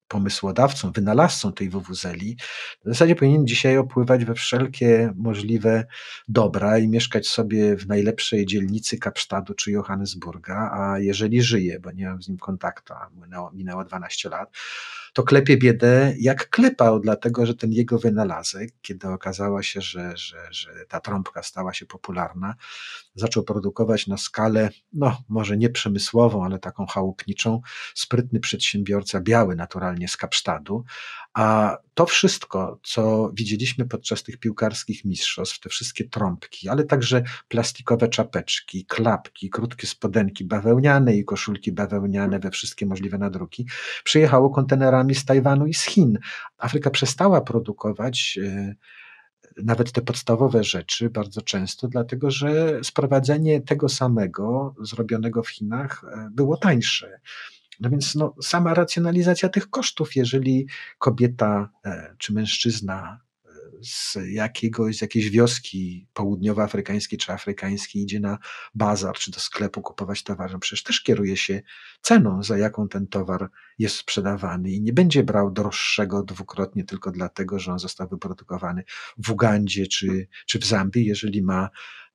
[0.10, 2.38] pomysłodawcą, wynalazcą tej wuwuzeli.
[2.86, 5.86] W zasadzie powinien dzisiaj opływać we wszelkie możliwe
[6.28, 12.06] dobra i mieszkać sobie w najlepszej dzielnicy Kapsztadu czy Johannesburga, a jeżeli żyje, bo nie
[12.06, 14.52] mam z nim kontaktu, a minęło, minęło 12 lat,
[15.14, 20.48] to klepie biedę jak klepał, dlatego że ten jego wynalazek, kiedy okazało się, że, że,
[20.52, 22.56] że ta trąbka stała się popularna,
[23.16, 27.62] zaczął produkować na skalę, no może nie przemysłową, ale taką chałupniczą,
[27.96, 30.84] sprytny przedsiębiorca, biały naturalnie z Kapsztadu,
[31.34, 38.08] a to wszystko, co widzieliśmy podczas tych piłkarskich mistrzostw, te wszystkie trąbki, ale także plastikowe
[38.08, 43.68] czapeczki, klapki, krótkie spodenki bawełniane i koszulki bawełniane we wszystkie możliwe nadruki,
[44.04, 46.20] przyjechało kontenerami z Tajwanu i z Chin.
[46.58, 48.76] Afryka przestała produkować e,
[49.64, 56.30] nawet te podstawowe rzeczy bardzo często, dlatego że sprowadzenie tego samego zrobionego w Chinach e,
[56.32, 57.20] było tańsze.
[57.80, 63.50] No więc no, sama racjonalizacja tych kosztów, jeżeli kobieta e, czy mężczyzna e,
[63.84, 68.38] z jakiegoś, z jakiejś wioski południowoafrykańskiej czy afrykańskiej idzie na
[68.76, 71.62] bazar czy do sklepu kupować towar, no przecież też kieruje się
[72.02, 77.60] ceną, za jaką ten towar jest sprzedawany i nie będzie brał droższego dwukrotnie tylko dlatego,
[77.60, 78.84] że on został wyprodukowany
[79.18, 81.70] w Ugandzie czy, czy w Zambii, jeżeli ma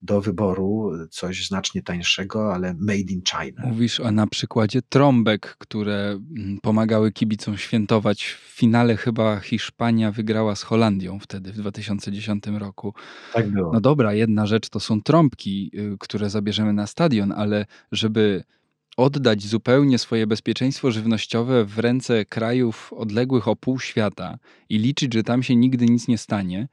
[0.04, 3.62] do wyboru coś znacznie tańszego, ale made in China.
[3.66, 8.24] Mówisz o na przykładzie trąbek, które mm, pomagały kibicom świętować.
[8.24, 12.94] W finale chyba Hiszpania wygrała z Holandią wtedy w 2010 roku.
[13.32, 13.72] Tak było.
[13.72, 18.44] No dobra, jedna rzecz to są trąbki, y, które zabierzemy na stadion, ale żeby
[18.96, 24.38] oddać zupełnie swoje bezpieczeństwo żywnościowe w ręce krajów odległych o pół świata
[24.68, 26.68] i liczyć, że tam się nigdy nic nie stanie,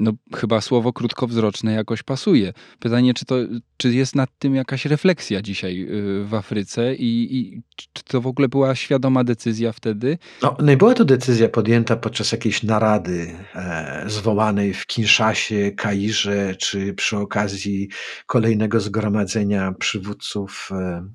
[0.00, 2.52] no chyba słowo krótkowzroczne jakoś pasuje.
[2.78, 3.34] Pytanie, czy, to,
[3.76, 8.26] czy jest nad tym jakaś refleksja dzisiaj y, w Afryce i, i czy to w
[8.26, 10.18] ogóle była świadoma decyzja wtedy?
[10.42, 16.54] No, no i była to decyzja podjęta podczas jakiejś narady e, zwołanej w Kinszasie, Kairze,
[16.56, 17.88] czy przy okazji
[18.26, 21.08] kolejnego zgromadzenia przywódców e,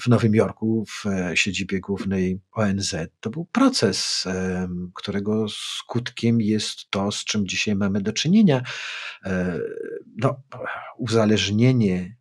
[0.00, 2.94] w Nowym Jorku, w e, siedzibie głównej ONZ.
[3.20, 4.24] To był proces,
[4.94, 8.62] którego skutkiem jest to, z czym dzisiaj mamy do czynienia.
[9.24, 9.58] E,
[10.16, 10.42] no,
[10.98, 12.16] uzależnienie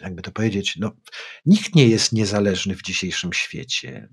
[0.00, 0.92] jakby to powiedzieć, no,
[1.46, 4.08] nikt nie jest niezależny w dzisiejszym świecie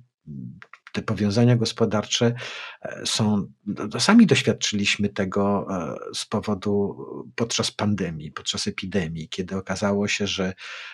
[0.95, 2.33] te powiązania gospodarcze
[2.81, 6.97] e, są, no, sami doświadczyliśmy tego e, z powodu
[7.35, 10.53] podczas pandemii, podczas epidemii, kiedy okazało się, że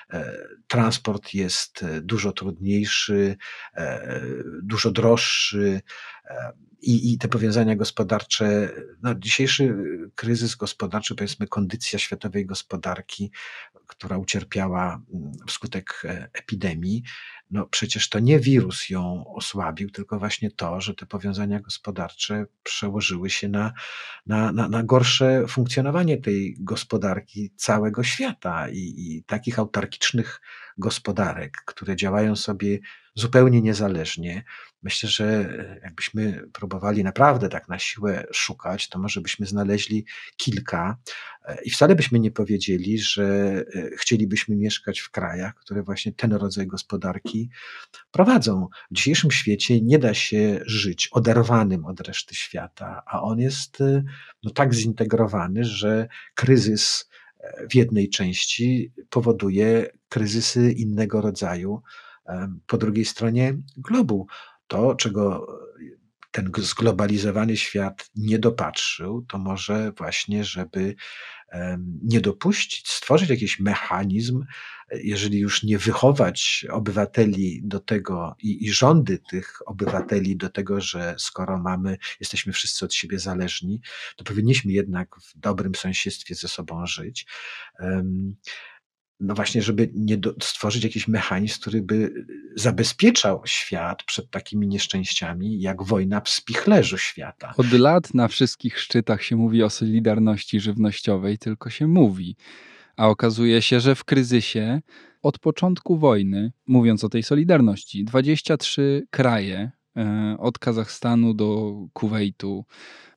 [0.09, 0.37] e,
[0.67, 3.37] transport jest dużo trudniejszy,
[4.63, 5.81] dużo droższy,
[6.81, 8.69] i, i te powiązania gospodarcze,
[9.01, 9.75] no dzisiejszy
[10.15, 13.31] kryzys gospodarczy, powiedzmy kondycja światowej gospodarki,
[13.87, 17.03] która ucierpiała mm, wskutek epidemii,
[17.51, 23.29] no przecież to nie wirus ją osłabił, tylko właśnie to, że te powiązania gospodarcze przełożyły
[23.29, 23.73] się na,
[24.25, 30.41] na, na, na gorsze funkcjonowanie tej gospodarki całego świata i, i takich autarkicznych
[30.77, 32.79] gospodarek, które działają sobie
[33.15, 34.43] zupełnie niezależnie.
[34.83, 40.05] Myślę, że e, jakbyśmy próbowali naprawdę tak na siłę szukać, to może byśmy znaleźli
[40.37, 40.97] kilka
[41.45, 43.23] e, i wcale byśmy nie powiedzieli, że
[43.75, 47.49] e, chcielibyśmy mieszkać w krajach, które właśnie ten rodzaj gospodarki
[48.11, 48.67] prowadzą.
[48.91, 53.77] W dzisiejszym świecie nie da się żyć oderwanym od reszty świata, a on jest
[54.43, 57.09] no, tak zintegrowany, że kryzys
[57.69, 61.81] w jednej części powoduje kryzysy innego rodzaju
[62.67, 64.27] po drugiej stronie globu.
[64.67, 65.47] To, czego
[66.31, 70.95] ten zglobalizowany świat nie dopatrzył, to może właśnie, żeby
[72.03, 74.45] nie dopuścić, stworzyć jakiś mechanizm,
[74.91, 81.15] jeżeli już nie wychować obywateli do tego i, i rządy tych obywateli do tego, że
[81.17, 83.81] skoro mamy, jesteśmy wszyscy od siebie zależni,
[84.15, 87.25] to powinniśmy jednak w dobrym sąsiedztwie ze sobą żyć
[89.21, 95.61] no właśnie, żeby nie do, stworzyć jakiś mechanizm, który by zabezpieczał świat przed takimi nieszczęściami,
[95.61, 97.53] jak wojna w spichlerzu świata.
[97.57, 102.35] Od lat na wszystkich szczytach się mówi o solidarności żywnościowej, tylko się mówi.
[102.97, 104.81] A okazuje się, że w kryzysie
[105.21, 112.65] od początku wojny, mówiąc o tej solidarności, 23 kraje, e, od Kazachstanu do Kuwejtu,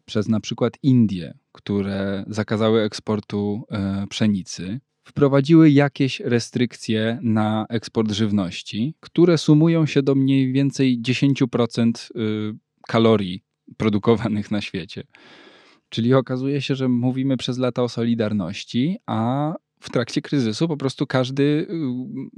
[0.05, 8.95] przez na przykład Indie, które zakazały eksportu e, pszenicy, wprowadziły jakieś restrykcje na eksport żywności,
[9.01, 12.55] które sumują się do mniej więcej 10% y,
[12.89, 13.43] kalorii
[13.77, 15.05] produkowanych na świecie.
[15.89, 21.07] Czyli okazuje się, że mówimy przez lata o solidarności, a w trakcie kryzysu po prostu
[21.07, 21.67] każdy y,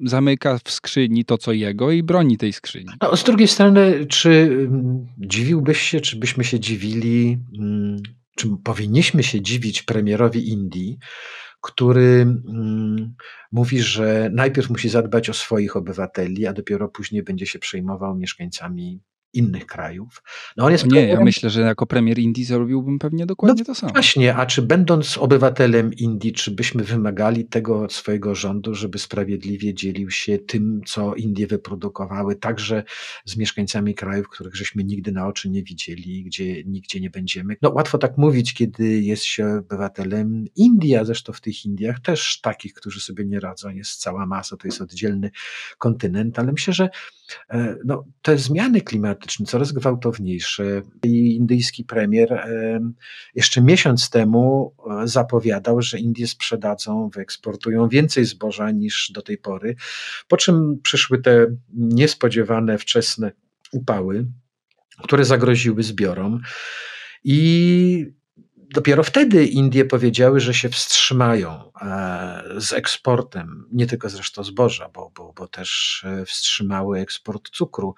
[0.09, 2.91] zamyka w skrzyni to, co jego i broni tej skrzyni.
[3.03, 4.51] No, z drugiej strony, czy
[5.19, 7.39] dziwiłbyś się, czy byśmy się dziwili,
[8.37, 10.99] czy powinniśmy się dziwić premierowi Indii,
[11.67, 13.15] który mm,
[13.53, 19.01] mówi, że najpierw musi zadbać o swoich obywateli, a dopiero później będzie się przejmował mieszkańcami
[19.37, 20.23] innych krajów.
[20.57, 21.19] No on jest nie, premierem...
[21.19, 23.93] ja myślę, że jako premier Indii zrobiłbym pewnie dokładnie no, to samo.
[23.93, 29.75] Właśnie, a czy będąc obywatelem Indii, czy byśmy wymagali tego od swojego rządu, żeby sprawiedliwie
[29.75, 32.85] dzielił się tym, co Indie wyprodukowały, także
[33.25, 37.57] z mieszkańcami krajów, których żeśmy nigdy na oczy nie widzieli, gdzie nigdzie nie będziemy.
[37.63, 42.41] No łatwo tak mówić, kiedy jest się obywatelem Indii, a zresztą w tych Indiach też
[42.41, 45.31] takich, którzy sobie nie radzą, jest cała masa, to jest oddzielny
[45.79, 46.89] kontynent, ale myślę, że
[47.51, 50.83] e, no, te zmiany klimatyczne, klimatyczny, coraz gwałtowniejszy.
[51.05, 52.47] I indyjski premier
[53.35, 59.77] jeszcze miesiąc temu e, zapowiadał, że Indie sprzedadzą, wyeksportują więcej zboża niż do tej pory,
[60.29, 63.33] po czym przyszły te niespodziewane wczesne
[63.73, 64.27] upały,
[65.03, 66.41] które zagroziły zbiorom.
[67.25, 68.07] I
[68.71, 75.11] Dopiero wtedy Indie powiedziały, że się wstrzymają e, z eksportem, nie tylko zresztą zboża, bo,
[75.17, 77.95] bo, bo też e, wstrzymały eksport cukru.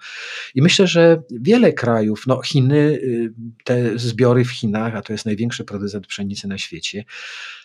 [0.55, 5.25] I myślę, że wiele krajów, no Chiny, y, te zbiory w Chinach, a to jest
[5.25, 7.03] największy producent pszenicy na świecie,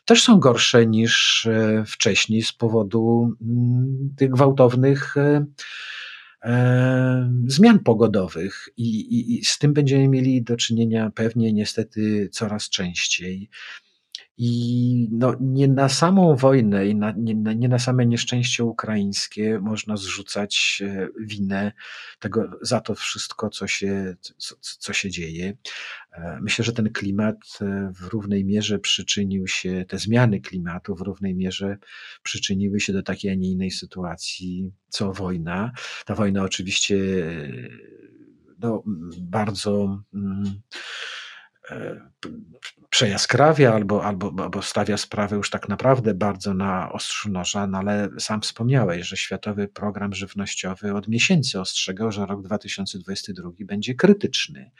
[0.04, 5.14] też są gorsze niż e, wcześniej z powodu mm, tych gwałtownych
[7.46, 13.48] zmian pogodowych i, i, i z tym będziemy mieli do czynienia pewnie niestety coraz częściej.
[14.36, 19.96] I no, nie na samą wojnę i na, nie, nie, na same nieszczęście ukraińskie można
[19.96, 21.72] zrzucać e, winę
[22.18, 25.56] tego, za to wszystko, co się, co, co się dzieje.
[26.12, 31.00] E, myślę, że ten klimat e, w równej mierze przyczynił się, te zmiany klimatu w
[31.00, 31.78] równej mierze
[32.22, 35.72] przyczyniły się do takiej, a nie innej sytuacji, co wojna.
[36.04, 36.96] Ta wojna oczywiście
[38.58, 38.82] no,
[39.20, 40.02] bardzo.
[40.14, 40.60] Mm,
[42.90, 48.08] przejaskrawia albo, albo, albo stawia sprawę już tak naprawdę bardzo na ostrzu noża, no ale
[48.18, 54.70] sam wspomniałeś, że Światowy Program Żywnościowy od miesięcy ostrzegał, że rok 2022 będzie krytyczny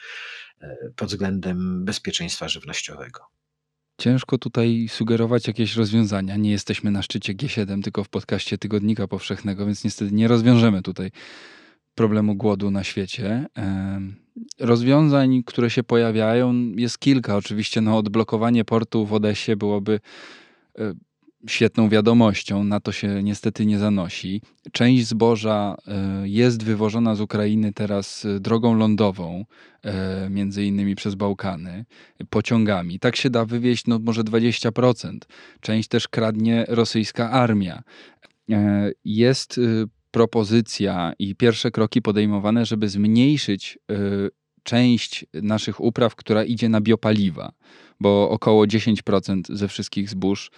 [0.61, 3.21] e, pod względem bezpieczeństwa żywnościowego.
[4.01, 6.37] Ciężko tutaj sugerować jakieś rozwiązania.
[6.37, 11.11] Nie jesteśmy na szczycie G7, tylko w podcaście Tygodnika Powszechnego, więc niestety nie rozwiążemy tutaj
[11.95, 13.47] problemu głodu na świecie.
[14.59, 17.37] Rozwiązań, które się pojawiają, jest kilka.
[17.37, 20.01] Oczywiście no, odblokowanie portu w Odesie byłoby
[20.79, 20.95] e,
[21.47, 24.43] świetną wiadomością, na to się niestety nie zanosi.
[24.73, 29.45] Część zboża e, jest wywożona z Ukrainy teraz e, drogą lądową,
[30.31, 31.85] między innymi przez Bałkany,
[32.31, 32.99] pociągami.
[32.99, 35.19] Tak się da wywieźć no, może 20%.
[35.61, 37.83] Część też kradnie rosyjska armia.
[39.05, 39.61] Jest
[40.15, 44.31] propozycja i pierwsze kroki podejmowane, żeby zmniejszyć y,
[44.63, 47.53] część naszych upraw, która idzie na biopaliwa,
[48.01, 50.51] bo około 10% ze wszystkich zbóż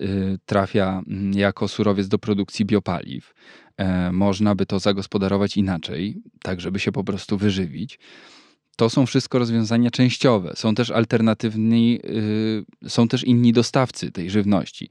[0.00, 3.34] y, trafia mm, jako surowiec do produkcji biopaliw.
[3.76, 7.98] E, można by to zagospodarować inaczej, tak żeby się po prostu wyżywić.
[8.76, 10.52] To są wszystko rozwiązania częściowe.
[10.56, 12.00] Są też alternatywni,
[12.82, 14.88] yy, są też inni dostawcy tej żywności.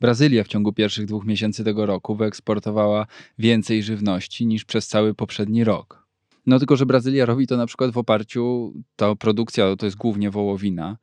[0.00, 3.06] Brazylia w ciągu pierwszych dwóch miesięcy tego roku wyeksportowała
[3.38, 6.04] więcej żywności niż przez cały poprzedni rok.
[6.46, 10.30] No tylko, że Brazylia robi to na przykład w oparciu, ta produkcja to jest głównie
[10.30, 10.96] wołowina,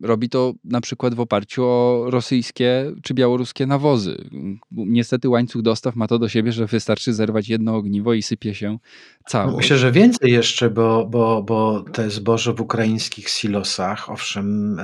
[0.00, 4.24] robi to na przykład w oparciu o rosyjskie czy białoruskie nawozy.
[4.70, 8.78] Niestety łańcuch dostaw ma to do siebie, że wystarczy zerwać jedno ogniwo i sypie się
[9.26, 9.56] całość.
[9.56, 14.76] Myślę, że więcej jeszcze, bo, bo, bo te zboże w ukraińskich silosach, owszem,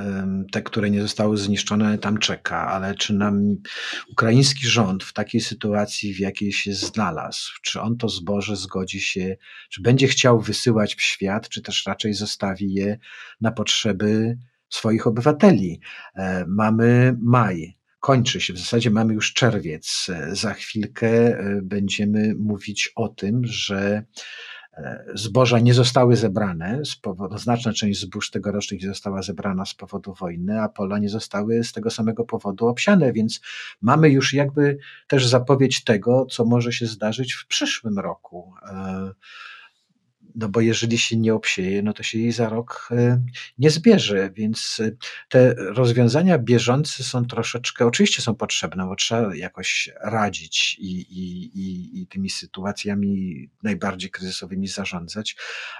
[0.51, 3.55] te, które nie zostały zniszczone, tam czeka, ale czy nam
[4.11, 9.37] ukraiński rząd w takiej sytuacji, w jakiej się znalazł, czy on to zboże zgodzi się,
[9.69, 12.97] czy będzie chciał wysyłać w świat, czy też raczej zostawi je
[13.41, 14.36] na potrzeby
[14.69, 15.79] swoich obywateli.
[16.15, 18.53] E, mamy maj, kończy się.
[18.53, 20.07] W zasadzie mamy już czerwiec.
[20.09, 24.03] E, za chwilkę e, będziemy mówić o tym, że
[25.15, 30.61] zboża nie zostały zebrane, powodu, znaczna część zbóż tegorocznych nie została zebrana z powodu wojny,
[30.61, 33.41] a pola nie zostały z tego samego powodu obsiane, więc
[33.81, 38.53] mamy już jakby też zapowiedź tego, co może się zdarzyć w przyszłym roku
[40.37, 43.21] no bo jeżeli się nie obsieje, no to się jej za rok e,
[43.57, 44.91] nie zbierze, więc e,
[45.29, 52.01] te rozwiązania bieżące są troszeczkę, oczywiście są potrzebne, bo trzeba jakoś radzić i, i, i,
[52.01, 55.35] i tymi sytuacjami najbardziej kryzysowymi zarządzać,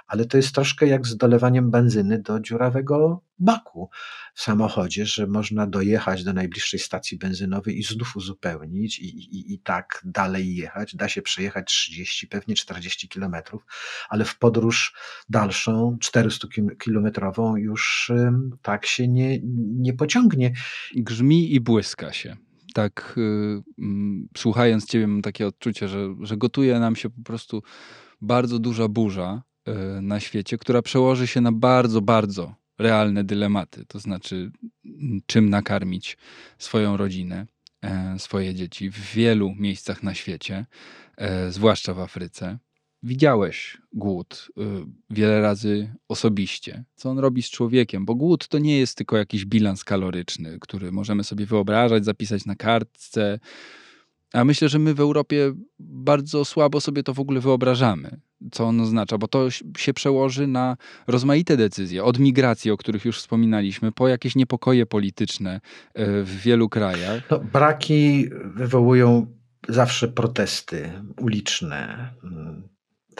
[0.06, 3.90] ale to jest troszkę jak z dolewaniem benzyny do dziurawego baku
[4.34, 9.58] w samochodzie, że można dojechać do najbliższej stacji benzynowej i znów uzupełnić i, i, i
[9.58, 10.96] tak dalej jechać.
[10.96, 13.66] Da się przejechać 30, pewnie 40 kilometrów,
[14.08, 14.94] ale w podróż
[15.28, 18.12] dalszą, 400-kilometrową już
[18.62, 19.38] tak się nie,
[19.78, 20.52] nie pociągnie.
[20.94, 22.36] Grzmi i błyska się
[22.74, 27.62] tak y, mm, słuchając Ciebie mam takie odczucie, że, że gotuje nam się po prostu
[28.20, 33.98] bardzo duża burza y, na świecie, która przełoży się na bardzo, bardzo realne dylematy, to
[33.98, 34.50] znaczy
[35.26, 36.16] czym nakarmić
[36.58, 37.46] swoją rodzinę,
[37.82, 40.66] e, swoje dzieci w wielu miejscach na świecie,
[41.16, 42.58] e, zwłaszcza w Afryce.
[43.02, 44.62] Widziałeś głód y,
[45.10, 49.44] wiele razy osobiście, co on robi z człowiekiem, bo głód to nie jest tylko jakiś
[49.44, 53.38] bilans kaloryczny, który możemy sobie wyobrażać, zapisać na kartce.
[54.32, 58.20] A myślę, że my w Europie bardzo słabo sobie to w ogóle wyobrażamy
[58.52, 60.76] co on oznacza, bo to się przełoży na
[61.06, 65.60] rozmaite decyzje, od migracji, o których już wspominaliśmy, po jakieś niepokoje polityczne
[65.94, 67.22] e, w wielu krajach.
[67.30, 69.26] No, braki wywołują
[69.68, 72.10] zawsze protesty uliczne.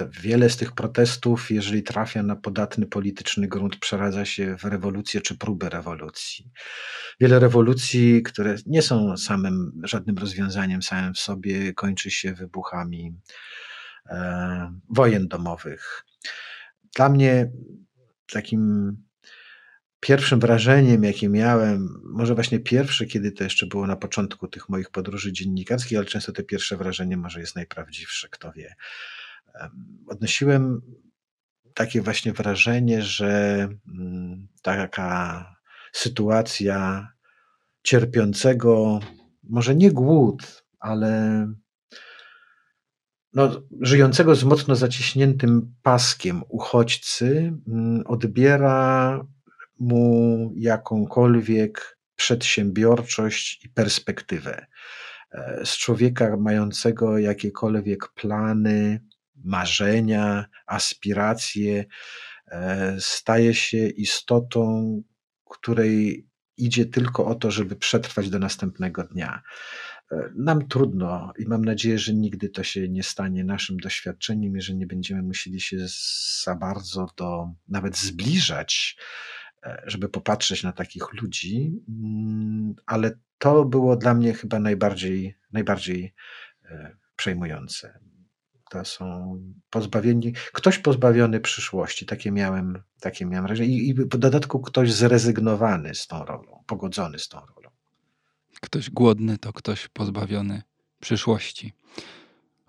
[0.06, 5.38] Wiele z tych protestów, jeżeli trafia na podatny polityczny grunt, przeradza się w rewolucję czy
[5.38, 6.50] próbę rewolucji.
[7.20, 13.14] Wiele rewolucji, które nie są samym żadnym rozwiązaniem samym w sobie, kończy się wybuchami
[14.08, 16.04] E, wojen domowych.
[16.96, 17.50] Dla mnie
[18.32, 18.92] takim
[20.00, 24.90] pierwszym wrażeniem, jakie miałem, może właśnie pierwsze, kiedy to jeszcze było na początku tych moich
[24.90, 28.74] podróży dziennikarskich, ale często to pierwsze wrażenie może jest najprawdziwsze, kto wie.
[30.06, 30.80] Odnosiłem
[31.74, 35.44] takie właśnie wrażenie, że mm, taka
[35.92, 37.08] sytuacja
[37.82, 39.00] cierpiącego,
[39.42, 41.46] może nie głód, ale
[43.32, 49.20] no, żyjącego z mocno zaciśniętym paskiem uchodźcy mm, odbiera
[49.78, 54.66] mu jakąkolwiek przedsiębiorczość i perspektywę.
[55.32, 59.00] E, z człowieka mającego jakiekolwiek plany,
[59.44, 61.84] marzenia, aspiracje,
[62.46, 65.02] e, staje się istotą,
[65.44, 69.42] której idzie tylko o to, żeby przetrwać do następnego dnia.
[70.34, 74.74] Nam trudno i mam nadzieję, że nigdy to się nie stanie naszym doświadczeniem i że
[74.74, 75.76] nie będziemy musieli się
[76.44, 78.96] za bardzo do nawet zbliżać,
[79.62, 86.14] e, żeby popatrzeć na takich ludzi, mm, ale to było dla mnie chyba najbardziej, najbardziej
[86.64, 88.00] e, przejmujące.
[88.70, 89.38] To są
[89.70, 93.68] pozbawieni, ktoś pozbawiony przyszłości, takie miałem, takie miałem wrażenie.
[93.68, 97.70] I, I w dodatku ktoś zrezygnowany z tą rolą, pogodzony z tą rolą.
[98.60, 100.62] Ktoś głodny to ktoś pozbawiony
[101.00, 101.72] przyszłości.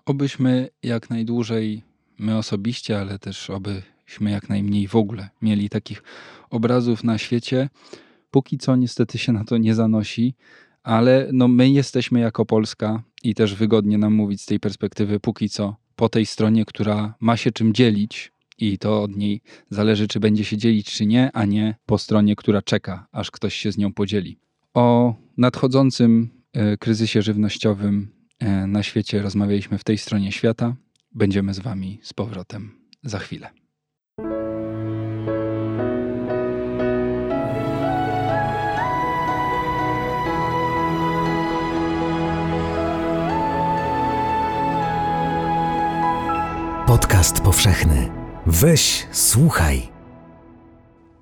[0.06, 1.82] Obyśmy jak najdłużej,
[2.18, 6.02] my osobiście, ale też obyśmy jak najmniej w ogóle mieli takich
[6.50, 7.68] obrazów na świecie.
[8.30, 10.34] Póki co niestety się na to nie zanosi,
[10.82, 15.48] ale no my jesteśmy jako Polska i też wygodnie nam mówić z tej perspektywy póki
[15.48, 20.20] co po tej stronie, która ma się czym dzielić i to od niej zależy, czy
[20.20, 23.78] będzie się dzielić, czy nie, a nie po stronie, która czeka, aż ktoś się z
[23.78, 24.38] nią podzieli.
[24.74, 30.76] O nadchodzącym e, kryzysie żywnościowym e, na świecie rozmawialiśmy w tej stronie świata.
[31.14, 32.70] Będziemy z Wami z powrotem
[33.02, 33.59] za chwilę.
[46.90, 48.10] Podcast powszechny.
[48.46, 49.88] Weź, słuchaj.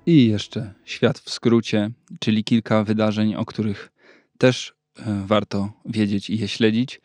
[0.05, 3.91] I jeszcze świat w skrócie, czyli kilka wydarzeń, o których
[4.37, 7.01] też e, warto wiedzieć i je śledzić.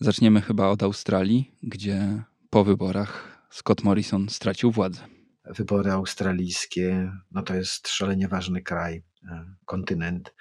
[0.00, 5.00] Zaczniemy chyba od Australii, gdzie po wyborach Scott Morrison stracił władzę.
[5.44, 10.34] Wybory australijskie, no to jest szalenie ważny kraj, e, kontynent.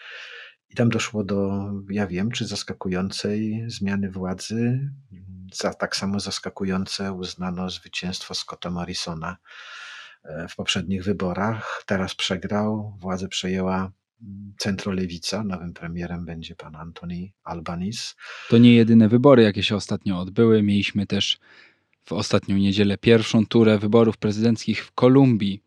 [0.74, 4.90] I tam doszło do, ja wiem, czy zaskakującej zmiany władzy.
[5.54, 9.38] Za tak samo zaskakujące uznano zwycięstwo Scotta Morrisona
[10.24, 11.84] e, w poprzednich wyborach.
[11.86, 15.44] Teraz przegrał, władzę przejęła mm, centrolewica.
[15.44, 18.14] Nowym premierem będzie pan Anthony Albanese.
[18.50, 20.64] To nie jedyne wybory, jakie się ostatnio odbyły.
[20.64, 21.40] Mieliśmy też
[22.06, 25.64] w ostatnią niedzielę pierwszą turę wyborów prezydenckich w Kolumbii.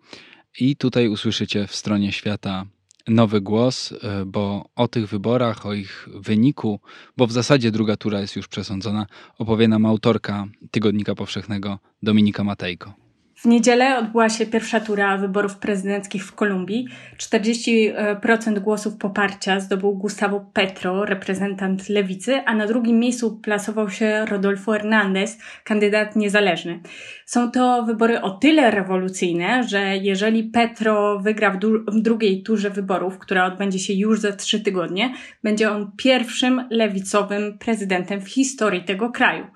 [0.59, 2.67] I tutaj usłyszycie w stronie świata
[3.09, 6.81] nowy głos, e, bo o tych wyborach, o ich wyniku,
[7.17, 9.07] bo w zasadzie druga tura jest już przesądzona,
[9.39, 13.06] opowie nam autorka Tygodnika Powszechnego Dominika Matejko.
[13.47, 16.89] W niedzielę odbyła się pierwsza tura wyborów prezydenckich w Kolumbii.
[17.19, 24.73] 40% głosów poparcia zdobył Gustavo Petro, reprezentant lewicy, a na drugim miejscu plasował się Rodolfo
[24.73, 26.81] Hernández, kandydat niezależny.
[27.27, 33.19] Są to wybory o tyle rewolucyjne, że jeżeli Petro wygra w, w drugiej turze wyborów,
[33.19, 39.11] która odbędzie się już za trzy tygodnie, będzie on pierwszym lewicowym prezydentem w historii tego
[39.11, 39.47] kraju.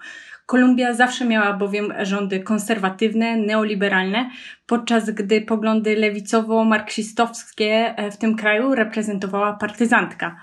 [0.50, 4.30] Kolumbia zawsze miała bowiem rządy konserwatywne, neoliberalne,
[4.66, 10.36] podczas gdy poglądy lewicowo-marksistowskie e, w tym kraju reprezentowała partyzantka.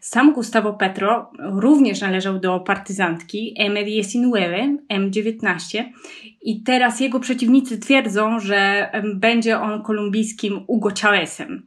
[0.00, 5.84] Sam Gustavo Petro również należał do partyzantki M19, M19
[6.42, 11.62] i teraz jego przeciwnicy twierdzą, że będzie on kolumbijskim Hugo Chávezem.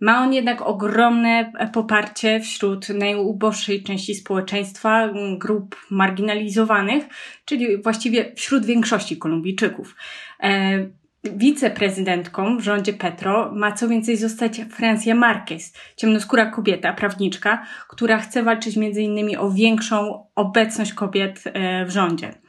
[0.00, 7.04] Ma on jednak ogromne poparcie wśród najuboższej części społeczeństwa, grup marginalizowanych,
[7.44, 9.96] czyli właściwie wśród większości Kolumbijczyków.
[10.42, 10.86] E,
[11.24, 18.42] wiceprezydentką w rządzie Petro ma co więcej zostać Francia Marquez, ciemnoskóra kobieta, prawniczka, która chce
[18.42, 22.43] walczyć innymi o większą obecność kobiet e, w rządzie.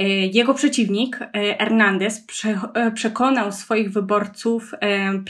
[0.00, 1.28] E, jego przeciwnik, e,
[1.58, 2.26] Hernandez,
[2.74, 4.74] e, przekonał swoich wyborców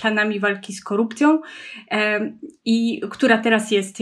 [0.01, 1.41] planami walki z korupcją,
[2.65, 3.99] i która teraz jest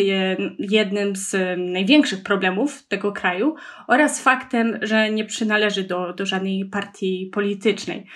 [0.59, 1.37] jednym z
[1.73, 3.55] największych problemów tego kraju,
[3.87, 8.07] oraz faktem, że nie przynależy do, do żadnej partii politycznej.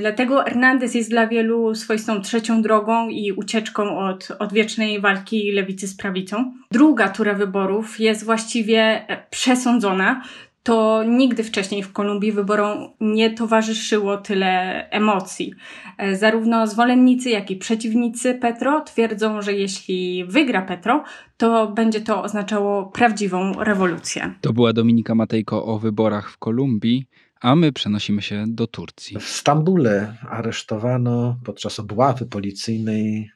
[0.00, 5.96] Dlatego Hernandez jest dla wielu swoistą trzecią drogą i ucieczką od odwiecznej walki lewicy z
[5.96, 6.52] prawicą.
[6.70, 10.22] Druga tura wyborów jest właściwie przesądzona
[10.62, 15.54] to nigdy wcześniej w Kolumbii wyborom nie towarzyszyło tyle emocji.
[15.98, 21.04] E, zarówno zwolennicy, jak i przeciwnicy Petro twierdzą, że jeśli wygra Petro,
[21.36, 24.34] to będzie to oznaczało prawdziwą rewolucję.
[24.40, 27.06] To była Dominika Matejko o wyborach w Kolumbii.
[27.40, 29.18] A my przenosimy się do Turcji.
[29.18, 33.30] W Stambule aresztowano podczas obławy policyjnej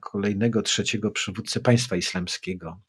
[0.00, 2.80] kolejnego trzeciego przywódcę państwa islamskiego.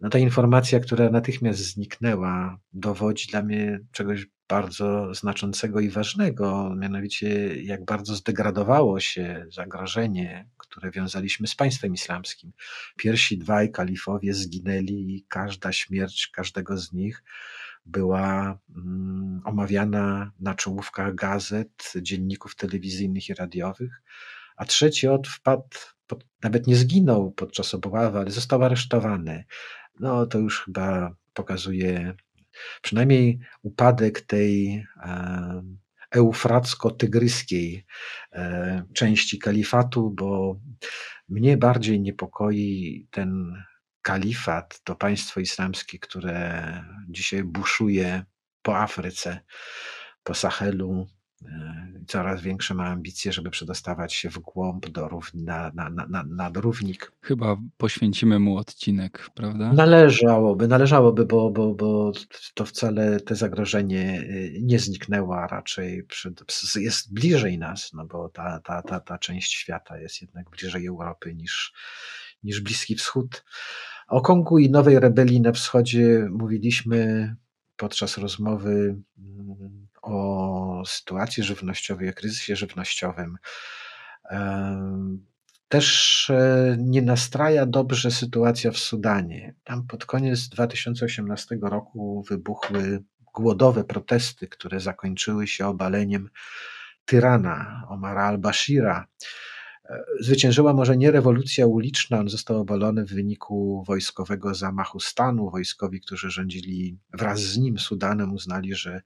[0.00, 7.62] No ta informacja, która natychmiast zniknęła, dowodzi dla mnie czegoś bardzo znaczącego i ważnego, mianowicie
[7.62, 12.52] jak bardzo zdegradowało się zagrożenie, które wiązaliśmy z państwem islamskim.
[12.96, 17.22] Pierwsi dwaj kalifowie zginęli i każda śmierć każdego z nich
[17.86, 24.02] była mm, omawiana na czołówkach gazet, dzienników telewizyjnych i radiowych,
[24.56, 25.97] a trzeci od wpadł, pod,
[26.42, 29.44] nawet nie zginął podczas obławy, ale został aresztowany.
[30.00, 32.14] No to już chyba pokazuje
[32.82, 34.84] przynajmniej upadek tej
[36.10, 37.84] eufracko-tygryskiej
[38.32, 40.60] e, części kalifatu, bo
[41.28, 43.62] mnie bardziej niepokoi ten
[44.02, 48.24] kalifat, to państwo islamskie, które dzisiaj buszuje
[48.62, 49.40] po Afryce,
[50.22, 51.17] po Sahelu, E,
[52.06, 56.56] coraz większe ma ambicje, żeby przedostawać się w głąb do równi, na, na, na, nad
[56.56, 57.12] równik.
[57.20, 59.72] Chyba poświęcimy mu odcinek, prawda?
[59.72, 62.12] Należałoby, należałoby, bo, bo, bo
[62.54, 66.44] to wcale te zagrożenie y, nie zniknęło, a raczej przed,
[66.76, 71.34] jest bliżej nas, no bo ta, ta, ta, ta część świata jest jednak bliżej Europy
[71.34, 71.72] niż,
[72.42, 73.44] niż Bliski Wschód.
[74.08, 77.36] O Kongu i nowej rebelii na wschodzie mówiliśmy
[77.76, 79.88] podczas rozmowy mm,
[80.84, 83.38] sytuacji żywnościowej, o kryzysie żywnościowym.
[85.68, 89.54] Też e, nie nastraja dobrze sytuacja w Sudanie.
[89.64, 93.04] Tam pod koniec 2018 roku wybuchły
[93.34, 96.28] głodowe protesty, które zakończyły się obaleniem
[97.04, 99.06] tyrana Omara al-Bashira.
[99.84, 105.50] E, zwyciężyła może nie rewolucja uliczna, on został obalony w wyniku wojskowego zamachu stanu.
[105.50, 109.02] Wojskowi, którzy rządzili wraz z nim Sudanem, uznali, że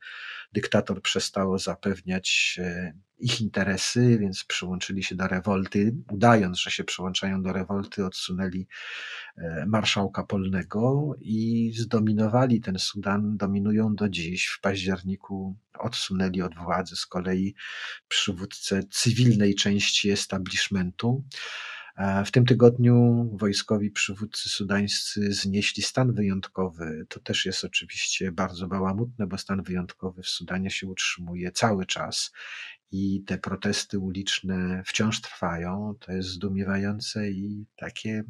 [0.52, 7.42] dyktator przestał zapewniać e, ich interesy, więc przyłączyli się do rewolty, udając, że się przyłączają
[7.42, 8.66] do rewolty, odsunęli
[9.36, 14.46] e, marszałka polnego i zdominowali ten Sudan, dominują do dziś.
[14.46, 17.54] W październiku odsunęli od władzy z kolei
[18.08, 21.24] przywódcę cywilnej części establishmentu.
[22.26, 27.06] W tym tygodniu wojskowi przywódcy sudańscy znieśli stan wyjątkowy.
[27.08, 32.32] To też jest oczywiście bardzo bałamutne, bo stan wyjątkowy w Sudanie się utrzymuje cały czas
[32.90, 35.94] i te protesty uliczne wciąż trwają.
[36.00, 38.24] To jest zdumiewające i takie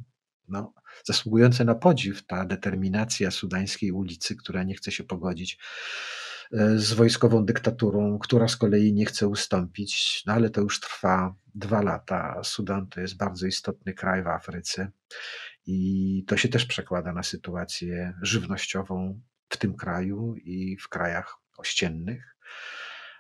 [0.49, 0.73] no,
[1.05, 6.32] zasługujące na podziw ta determinacja sudańskiej ulicy, która nie chce się pogodzić e,
[6.77, 11.83] z wojskową dyktaturą, która z kolei nie chce ustąpić, no ale to już trwa dwa
[11.83, 12.41] lata.
[12.45, 14.91] Sudan to jest bardzo istotny kraj w Afryce
[15.67, 22.37] i to się też przekłada na sytuację żywnościową w tym kraju i w krajach ościennych.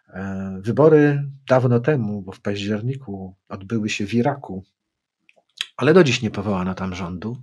[0.08, 4.64] E, wybory dawno temu, bo w październiku odbyły się w Iraku,
[5.76, 7.42] ale do dziś nie powołano tam rządu.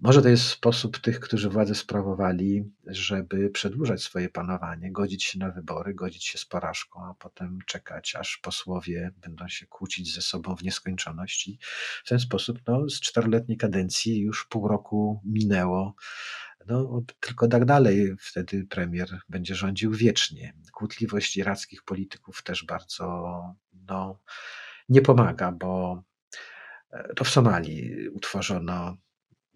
[0.00, 5.50] Może to jest sposób tych, którzy władzę sprawowali, żeby przedłużać swoje panowanie, godzić się na
[5.50, 10.56] wybory, godzić się z porażką, a potem czekać, aż posłowie będą się kłócić ze sobą
[10.56, 11.48] w nieskończoność.
[11.48, 11.58] I
[12.04, 15.94] w ten sposób no, z czteroletniej kadencji już pół roku minęło.
[16.66, 20.54] No, tylko tak dalej, wtedy premier będzie rządził wiecznie.
[20.72, 23.42] Kłótliwość irackich polityków też bardzo
[23.72, 24.20] no,
[24.88, 26.02] nie pomaga, bo
[26.90, 28.96] e, to w Somalii utworzono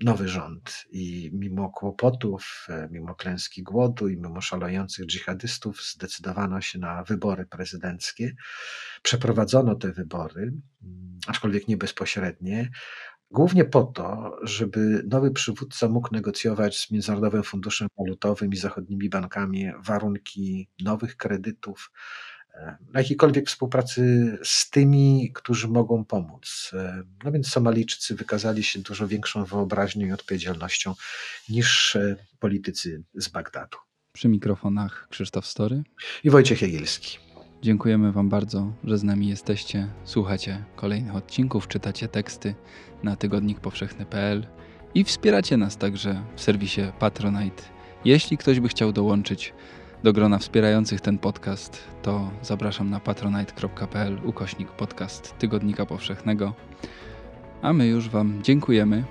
[0.05, 6.79] nowy rząd i mimo kłopotów, e, mimo klęski głodu i mimo szalejących dżihadystów zdecydowano się
[6.79, 8.35] na wybory prezydenckie.
[9.03, 12.71] Przeprowadzono te wybory, mm, aczkolwiek nie bezpośrednie,
[13.31, 19.71] głównie po to, żeby nowy przywódca mógł negocjować z Międzynarodowym Funduszem Walutowym i zachodnimi bankami
[19.87, 21.91] warunki nowych kredytów,
[22.95, 24.03] jakiejkolwiek współpracy
[24.45, 26.71] z tymi, którzy mogą pomóc.
[27.25, 30.95] No więc Somalijczycy wykazali się dużo większą wyobraźnią i odpowiedzialnością
[31.49, 33.79] niż e, politycy z Bagdadu.
[34.13, 35.83] Przy mikrofonach Krzysztof Story
[36.25, 37.19] i Wojciech Jagielski.
[37.63, 39.89] Dziękujemy Wam bardzo, że z nami jesteście.
[40.05, 42.55] Słuchacie kolejnych odcinków, czytacie teksty
[43.03, 44.47] na tygodnikpowszechny.pl
[44.95, 47.63] i wspieracie nas także w serwisie Patronite.
[48.05, 49.55] Jeśli ktoś by chciał dołączyć
[50.03, 56.53] do grona wspierających ten podcast, to zapraszam na patronite.pl ukośnik podcast Tygodnika Powszechnego.
[57.63, 59.05] A my już Wam dziękujemy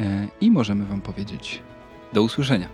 [0.00, 1.62] e, i możemy Wam powiedzieć
[2.12, 2.68] do usłyszenia.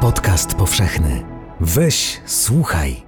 [0.00, 1.24] Podcast powszechny.
[1.60, 3.05] Weź, słuchaj.